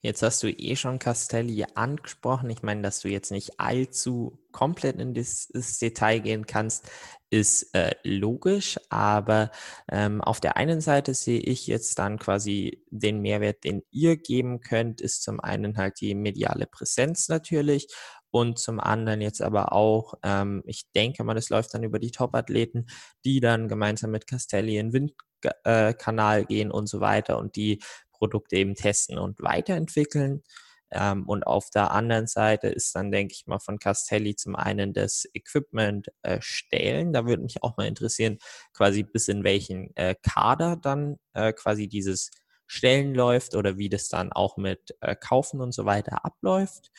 [0.02, 2.50] Jetzt hast du eh schon Castelli angesprochen.
[2.50, 5.50] Ich meine, dass du jetzt nicht allzu komplett in das,
[5.82, 6.90] Detail gehen kannst,
[7.30, 8.80] ist äh, logisch.
[8.90, 9.52] Aber
[9.92, 14.62] ähm, auf der einen Seite sehe ich jetzt dann quasi den Mehrwert, den ihr geben
[14.62, 17.88] könnt, ist zum einen halt die mediale Präsenz natürlich
[18.32, 22.12] und zum anderen jetzt aber auch, ähm, ich denke mal, das läuft dann über die
[22.12, 22.88] Top-Athleten,
[23.26, 27.80] die dann gemeinsam mit Castelli in Windkanal äh, gehen und so weiter und die
[28.12, 30.44] Produkte eben testen und weiterentwickeln.
[30.92, 34.94] Ähm, und auf der anderen Seite ist dann, denke ich mal, von Castelli zum einen
[34.94, 37.12] das Equipment äh, stellen.
[37.14, 38.38] Da würde mich auch mal interessieren,
[38.74, 42.32] quasi bis in welchen äh, Kader dann äh, quasi dieses
[42.68, 46.92] Stellen läuft oder wie das dann auch mit äh, Kaufen und so weiter abläuft.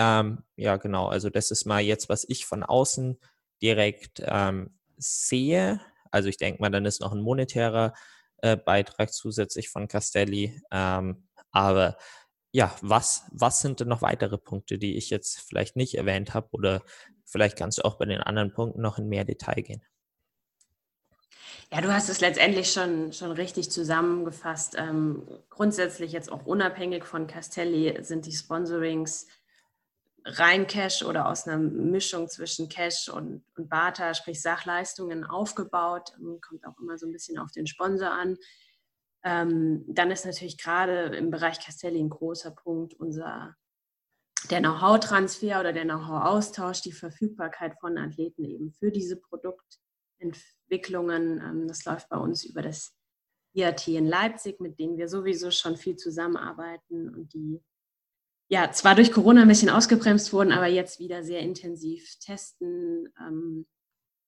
[0.00, 1.08] Ähm, ja, genau.
[1.08, 3.20] Also das ist mal jetzt, was ich von außen
[3.60, 5.78] direkt ähm, sehe.
[6.10, 7.92] Also ich denke mal, dann ist noch ein monetärer
[8.38, 10.58] äh, Beitrag zusätzlich von Castelli.
[10.70, 11.98] Ähm, aber
[12.50, 16.48] ja, was, was sind denn noch weitere Punkte, die ich jetzt vielleicht nicht erwähnt habe
[16.52, 16.82] oder
[17.26, 19.82] vielleicht kannst du auch bei den anderen Punkten noch in mehr Detail gehen?
[21.70, 24.76] Ja, du hast es letztendlich schon, schon richtig zusammengefasst.
[24.78, 29.26] Ähm, grundsätzlich jetzt auch unabhängig von Castelli sind die Sponsorings
[30.24, 36.12] rein Cash oder aus einer Mischung zwischen Cash und, und Barter, sprich Sachleistungen, aufgebaut.
[36.40, 38.36] Kommt auch immer so ein bisschen auf den Sponsor an.
[39.22, 43.54] Ähm, dann ist natürlich gerade im Bereich Castelli ein großer Punkt unser,
[44.50, 51.38] der Know-how-Transfer oder der Know-how-Austausch, die Verfügbarkeit von Athleten eben für diese Produktentwicklungen.
[51.40, 52.94] Ähm, das läuft bei uns über das
[53.52, 57.60] IAT in Leipzig, mit denen wir sowieso schon viel zusammenarbeiten und die
[58.50, 63.66] ja zwar durch Corona ein bisschen ausgebremst wurden, aber jetzt wieder sehr intensiv testen, ähm,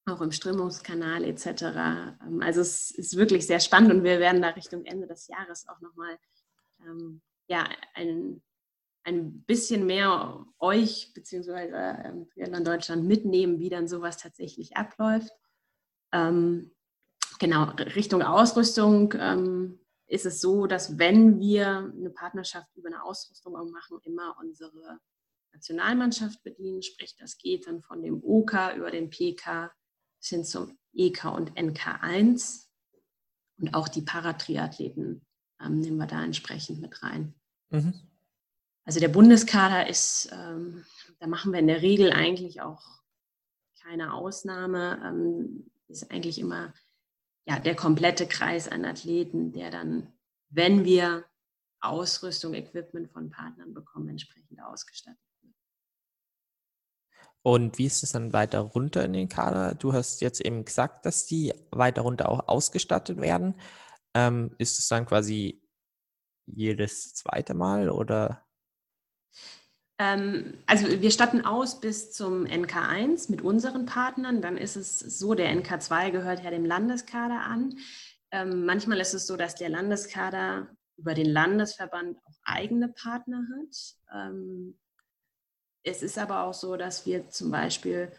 [0.06, 1.46] auch im Strömungskanal etc.
[2.24, 5.68] Ähm, also es ist wirklich sehr spannend und wir werden da Richtung Ende des Jahres
[5.68, 6.16] auch nochmal
[6.86, 8.40] ähm, ja, ein,
[9.04, 15.32] ein bisschen mehr euch beziehungsweise ähm, Deutschland mitnehmen, wie dann sowas tatsächlich abläuft.
[16.12, 16.70] Ähm,
[17.40, 17.64] genau,
[17.96, 23.98] Richtung Ausrüstung ähm, ist es so, dass wenn wir eine Partnerschaft über eine Ausrüstung machen,
[24.02, 25.00] immer unsere
[25.52, 29.72] Nationalmannschaft bedienen, sprich das geht dann von dem OK über den PK
[30.18, 32.66] bis hin zum EK und NK1
[33.58, 35.24] und auch die Paratriathleten
[35.60, 37.34] ähm, nehmen wir da entsprechend mit rein.
[37.70, 37.94] Mhm.
[38.84, 40.84] Also der Bundeskader ist, ähm,
[41.20, 42.82] da machen wir in der Regel eigentlich auch
[43.80, 46.72] keine Ausnahme, ähm, ist eigentlich immer
[47.46, 50.12] ja, der komplette Kreis an Athleten, der dann,
[50.50, 51.24] wenn wir
[51.80, 55.54] Ausrüstung, Equipment von Partnern bekommen, entsprechend ausgestattet wird.
[57.42, 59.74] Und wie ist es dann weiter runter in den Kader?
[59.74, 63.60] Du hast jetzt eben gesagt, dass die weiter runter auch ausgestattet werden.
[64.14, 65.60] Ähm, ist es dann quasi
[66.46, 68.46] jedes zweite Mal oder?
[70.02, 74.42] Ähm, also wir statten aus bis zum NK1 mit unseren Partnern.
[74.42, 77.78] Dann ist es so, der NK2 gehört ja dem Landeskader an.
[78.32, 83.94] Ähm, manchmal ist es so, dass der Landeskader über den Landesverband auch eigene Partner hat.
[84.12, 84.76] Ähm,
[85.84, 88.10] es ist aber auch so, dass wir zum Beispiel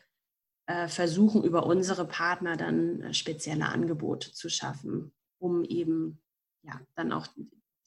[0.67, 6.21] äh, versuchen, über unsere Partner dann äh, spezielle Angebote zu schaffen, um eben
[6.61, 7.27] ja, dann auch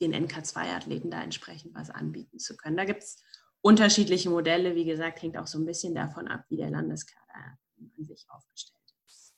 [0.02, 2.76] den NK2-Athleten da entsprechend was anbieten zu können.
[2.76, 3.22] Da gibt es
[3.66, 4.76] unterschiedliche Modelle.
[4.76, 8.78] Wie gesagt, hängt auch so ein bisschen davon ab, wie der Landeskader an sich aufgestellt
[9.08, 9.34] ist.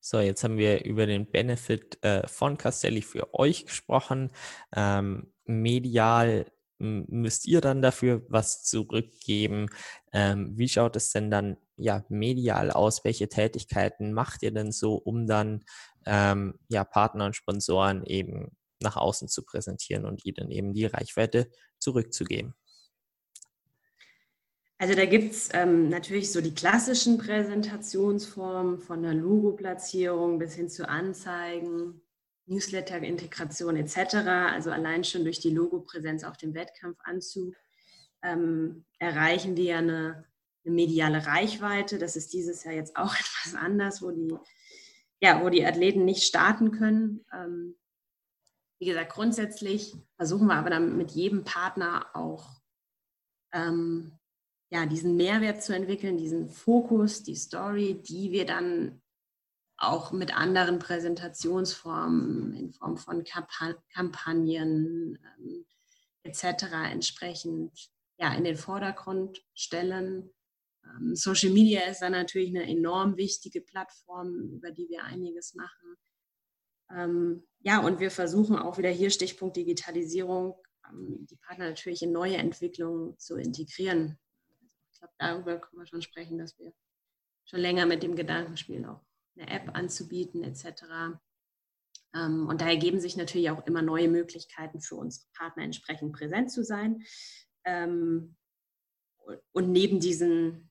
[0.00, 4.30] So, jetzt haben wir über den Benefit äh, von Castelli für euch gesprochen.
[4.74, 6.44] Ähm, medial
[6.78, 9.70] müsst ihr dann dafür was zurückgeben.
[10.12, 13.02] Ähm, wie schaut es denn dann ja medial aus?
[13.02, 15.64] Welche Tätigkeiten macht ihr denn so, um dann
[16.04, 21.50] ähm, ja Partner und Sponsoren eben nach außen zu präsentieren und ihnen eben die Reichweite
[21.78, 22.54] zurückzugeben?
[24.78, 30.68] Also da gibt es ähm, natürlich so die klassischen Präsentationsformen von der Logo-Platzierung bis hin
[30.68, 32.02] zu Anzeigen,
[32.44, 34.16] Newsletter-Integration etc.
[34.52, 37.54] Also allein schon durch die Logo-Präsenz auf dem Wettkampfanzug
[38.22, 40.26] ähm, erreichen wir eine,
[40.64, 41.98] eine, mediale Reichweite.
[41.98, 44.34] Das ist dieses Jahr jetzt auch etwas anders, wo die,
[45.22, 47.24] ja, wo die Athleten nicht starten können.
[47.32, 47.76] Ähm,
[48.78, 52.60] wie gesagt, grundsätzlich versuchen wir aber dann mit jedem Partner auch
[53.52, 54.12] ähm,
[54.70, 59.00] ja, diesen Mehrwert zu entwickeln, diesen Fokus, die Story, die wir dann
[59.78, 65.66] auch mit anderen Präsentationsformen in Form von Kampagnen ähm,
[66.22, 66.64] etc.
[66.90, 70.30] entsprechend ja, in den Vordergrund stellen.
[70.84, 75.96] Ähm, Social Media ist dann natürlich eine enorm wichtige Plattform, über die wir einiges machen.
[76.90, 80.54] Ähm, ja, und wir versuchen auch wieder hier Stichpunkt Digitalisierung,
[80.88, 84.18] ähm, die Partner natürlich in neue Entwicklungen zu integrieren.
[84.96, 86.72] Ich glaube, darüber können wir schon sprechen, dass wir
[87.44, 89.04] schon länger mit dem Gedanken spielen, auch
[89.36, 90.84] eine App anzubieten etc.
[92.14, 96.50] Ähm, und da ergeben sich natürlich auch immer neue Möglichkeiten für unsere Partner entsprechend präsent
[96.50, 97.04] zu sein.
[97.66, 98.36] Ähm,
[99.52, 100.70] und neben diesen,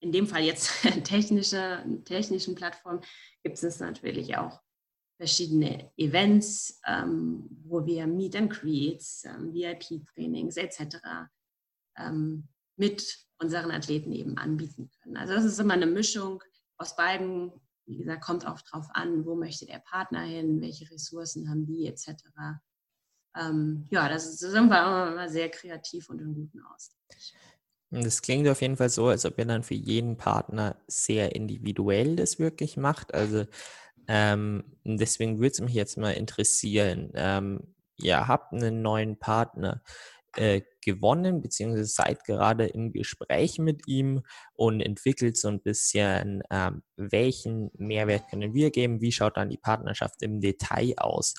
[0.00, 3.02] in dem Fall jetzt technische, technischen Plattformen,
[3.44, 4.60] gibt es natürlich auch
[5.18, 10.96] verschiedene Events, ähm, wo wir Meet and Creates, VIP-Trainings etc.
[12.78, 15.16] Mit unseren Athleten eben anbieten können.
[15.16, 16.42] Also das ist immer eine Mischung
[16.78, 17.52] aus beiden.
[17.86, 21.86] Wie gesagt, kommt auch darauf an, wo möchte der Partner hin, welche Ressourcen haben die
[21.86, 22.08] etc.
[23.36, 27.34] Ähm, ja, das, ist, wir immer sehr kreativ und in guten Austausch.
[27.90, 32.16] Das klingt auf jeden Fall so, als ob ihr dann für jeden Partner sehr individuell
[32.16, 33.14] das wirklich macht.
[33.14, 33.46] Also
[34.08, 37.12] ähm, deswegen würde es mich jetzt mal interessieren.
[37.14, 39.82] Ähm, ihr habt einen neuen Partner
[40.38, 44.22] äh, gewonnen, beziehungsweise seid gerade im Gespräch mit ihm
[44.54, 49.58] und entwickelt so ein bisschen, ähm, welchen Mehrwert können wir geben, wie schaut dann die
[49.58, 51.34] Partnerschaft im Detail aus.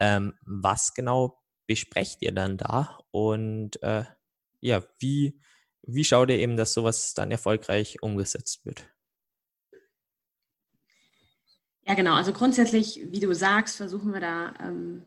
[0.00, 4.04] Ähm, was genau besprecht ihr dann da und äh,
[4.60, 5.40] ja, wie,
[5.82, 8.88] wie schaut ihr eben, dass sowas dann erfolgreich umgesetzt wird?
[11.86, 12.14] Ja, genau.
[12.14, 15.06] Also grundsätzlich, wie du sagst, versuchen wir da ähm,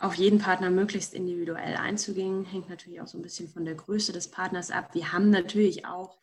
[0.00, 4.12] auf jeden Partner möglichst individuell einzugehen, hängt natürlich auch so ein bisschen von der Größe
[4.12, 4.94] des Partners ab.
[4.94, 6.18] Wir haben natürlich auch,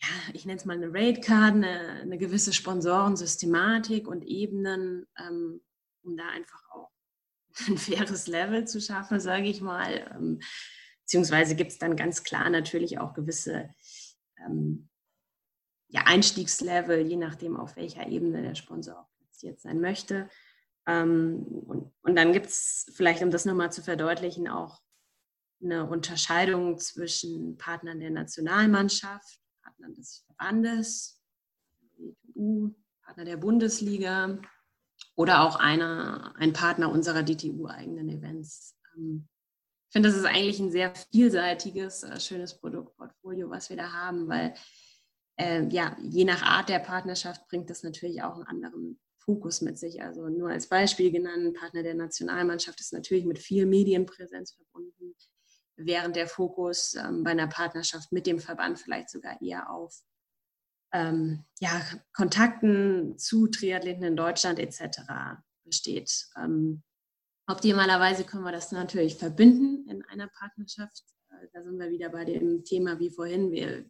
[0.00, 5.60] ja, ich nenne es mal eine Rate-Card, eine, eine, gewisse Sponsorensystematik und Ebenen, ähm,
[6.02, 6.90] um da einfach auch
[7.68, 10.10] ein faires Level zu schaffen, sage ich mal.
[10.14, 10.40] Ähm,
[11.02, 13.70] beziehungsweise gibt es dann ganz klar natürlich auch gewisse
[14.46, 14.88] ähm,
[15.88, 20.28] ja, Einstiegslevel, je nachdem, auf welcher Ebene der Sponsor platziert sein möchte.
[20.88, 24.80] Ähm, und, und dann gibt es vielleicht, um das nochmal zu verdeutlichen, auch
[25.62, 31.22] eine Unterscheidung zwischen Partnern der Nationalmannschaft, Partnern des Verbandes,
[31.98, 34.38] DTU, Partner der Bundesliga
[35.14, 38.74] oder auch einer, ein Partner unserer DTU-eigenen Events.
[38.96, 39.28] Ähm,
[39.88, 44.28] ich finde, das ist eigentlich ein sehr vielseitiges, äh, schönes Produktportfolio, was wir da haben,
[44.28, 44.54] weil
[45.38, 49.78] äh, ja, je nach Art der Partnerschaft bringt das natürlich auch einen anderen Fokus mit
[49.78, 50.02] sich.
[50.02, 55.14] Also nur als Beispiel genannt, Partner der Nationalmannschaft ist natürlich mit viel Medienpräsenz verbunden,
[55.76, 60.02] während der Fokus ähm, bei einer Partnerschaft mit dem Verband vielleicht sogar eher auf
[60.94, 61.82] ähm, ja,
[62.14, 65.02] Kontakten zu Triathleten in Deutschland etc.
[65.62, 66.30] besteht.
[66.42, 66.82] Ähm,
[67.46, 71.04] optimalerweise können wir das natürlich verbinden in einer Partnerschaft.
[71.28, 73.50] Äh, da sind wir wieder bei dem Thema wie vorhin.
[73.50, 73.84] Wir,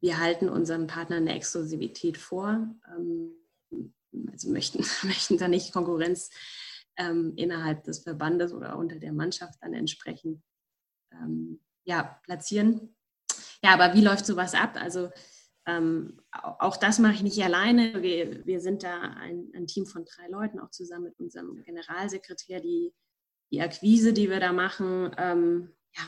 [0.00, 2.72] wir halten unseren Partnern eine Exklusivität vor.
[2.96, 3.34] Ähm,
[4.32, 6.30] also möchten, möchten da nicht Konkurrenz
[6.96, 10.42] ähm, innerhalb des Verbandes oder unter der Mannschaft dann entsprechend
[11.12, 12.94] ähm, ja, platzieren.
[13.62, 14.76] Ja, aber wie läuft sowas ab?
[14.80, 15.10] Also
[15.66, 18.02] ähm, auch das mache ich nicht alleine.
[18.02, 22.60] Wir, wir sind da ein, ein, Team von drei Leuten, auch zusammen mit unserem Generalsekretär.
[22.60, 22.92] Die,
[23.50, 26.02] die Akquise, die wir da machen, ähm, ja,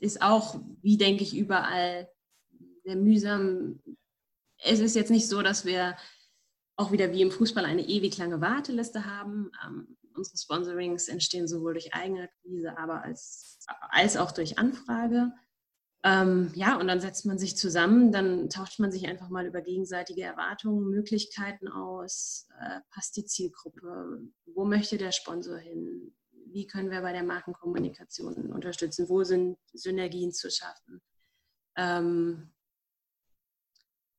[0.00, 2.08] ist auch, wie denke ich, überall
[2.84, 3.80] sehr mühsam.
[4.58, 5.96] Es ist jetzt nicht so, dass wir
[6.78, 9.50] auch wieder wie im Fußball eine ewig lange Warteliste haben.
[9.66, 13.58] Ähm, unsere Sponsorings entstehen sowohl durch Eigenakquise, aber als,
[13.90, 15.32] als auch durch Anfrage.
[16.04, 19.60] Ähm, ja, und dann setzt man sich zusammen, dann tauscht man sich einfach mal über
[19.60, 26.92] gegenseitige Erwartungen, Möglichkeiten aus, äh, passt die Zielgruppe, wo möchte der Sponsor hin, wie können
[26.92, 31.02] wir bei der Markenkommunikation unterstützen, wo sind Synergien zu schaffen.
[31.76, 32.52] Ähm,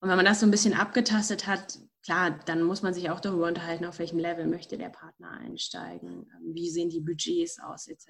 [0.01, 1.79] und wenn man das so ein bisschen abgetastet hat,
[2.09, 6.25] klar, dann muss man sich auch darüber unterhalten, auf welchem Level möchte der Partner einsteigen,
[6.35, 8.07] ähm, wie sehen die Budgets aus, etc.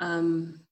[0.00, 0.66] Ähm,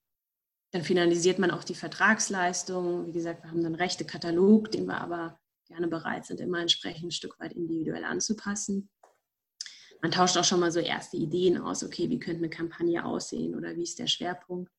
[0.72, 3.07] dann finalisiert man auch die Vertragsleistung.
[3.07, 7.11] Wie gesagt, wir haben einen Rechte-Katalog, den wir aber gerne bereit sind, immer entsprechend ein
[7.12, 8.91] Stück weit individuell anzupassen.
[10.03, 13.55] Man tauscht auch schon mal so erste Ideen aus, okay, wie könnte eine Kampagne aussehen
[13.55, 14.72] oder wie ist der Schwerpunkt.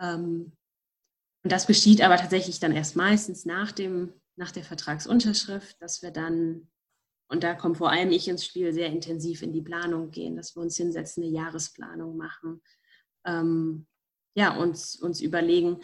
[0.00, 0.52] Ähm,
[1.42, 6.10] und das geschieht aber tatsächlich dann erst meistens nach dem nach der Vertragsunterschrift, dass wir
[6.10, 6.70] dann,
[7.28, 10.56] und da kommt vor allem ich ins Spiel, sehr intensiv in die Planung gehen, dass
[10.56, 12.62] wir uns hinsetzen, eine Jahresplanung machen,
[13.26, 13.86] ähm,
[14.34, 15.80] ja, uns, uns überlegen,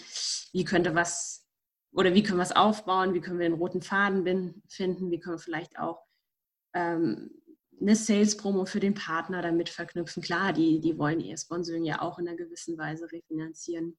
[0.53, 1.47] wie könnte was
[1.93, 5.37] oder wie können wir es aufbauen, wie können wir den roten Faden finden, wie können
[5.37, 6.05] wir vielleicht auch
[6.75, 7.31] ähm,
[7.81, 10.23] eine Sales-Promo für den Partner damit verknüpfen.
[10.23, 13.97] Klar, die, die wollen ihr Sponsoring ja auch in einer gewissen Weise refinanzieren.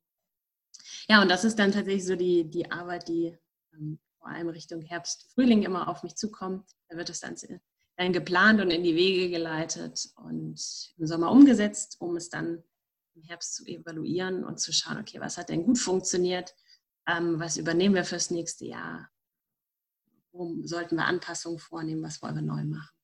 [1.10, 3.38] Ja, und das ist dann tatsächlich so die, die Arbeit, die
[3.74, 6.68] ähm, vor allem Richtung Herbst, Frühling immer auf mich zukommt.
[6.90, 7.36] Da wird es dann,
[7.96, 10.60] dann geplant und in die Wege geleitet und
[10.98, 12.64] im Sommer umgesetzt, um es dann
[13.14, 16.56] im Herbst zu evaluieren und zu schauen, okay, was hat denn gut funktioniert,
[17.08, 19.12] ähm, was übernehmen wir fürs nächste Jahr,
[20.32, 22.95] wo sollten wir Anpassungen vornehmen, was wollen wir neu machen.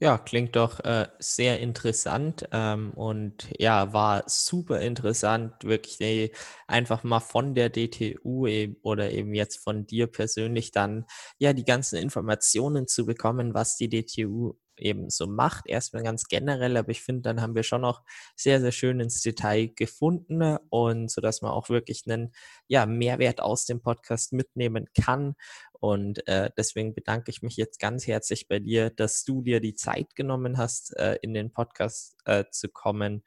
[0.00, 6.30] Ja, klingt doch äh, sehr interessant ähm, und ja, war super interessant, wirklich nee,
[6.68, 11.04] einfach mal von der DTU eben, oder eben jetzt von dir persönlich dann
[11.38, 15.66] ja die ganzen Informationen zu bekommen, was die DTU eben so macht.
[15.66, 18.02] Erstmal ganz generell, aber ich finde, dann haben wir schon noch
[18.36, 22.32] sehr, sehr schön ins Detail gefunden und so dass man auch wirklich einen
[22.66, 25.34] ja, Mehrwert aus dem Podcast mitnehmen kann.
[25.80, 29.74] Und äh, deswegen bedanke ich mich jetzt ganz herzlich bei dir, dass du dir die
[29.74, 33.22] Zeit genommen hast, äh, in den Podcast äh, zu kommen.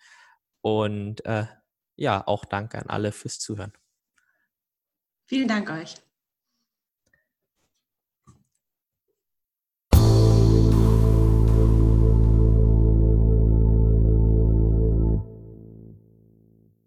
[0.62, 1.46] Und äh,
[1.96, 3.74] ja, auch danke an alle fürs Zuhören.
[5.26, 5.96] Vielen Dank euch.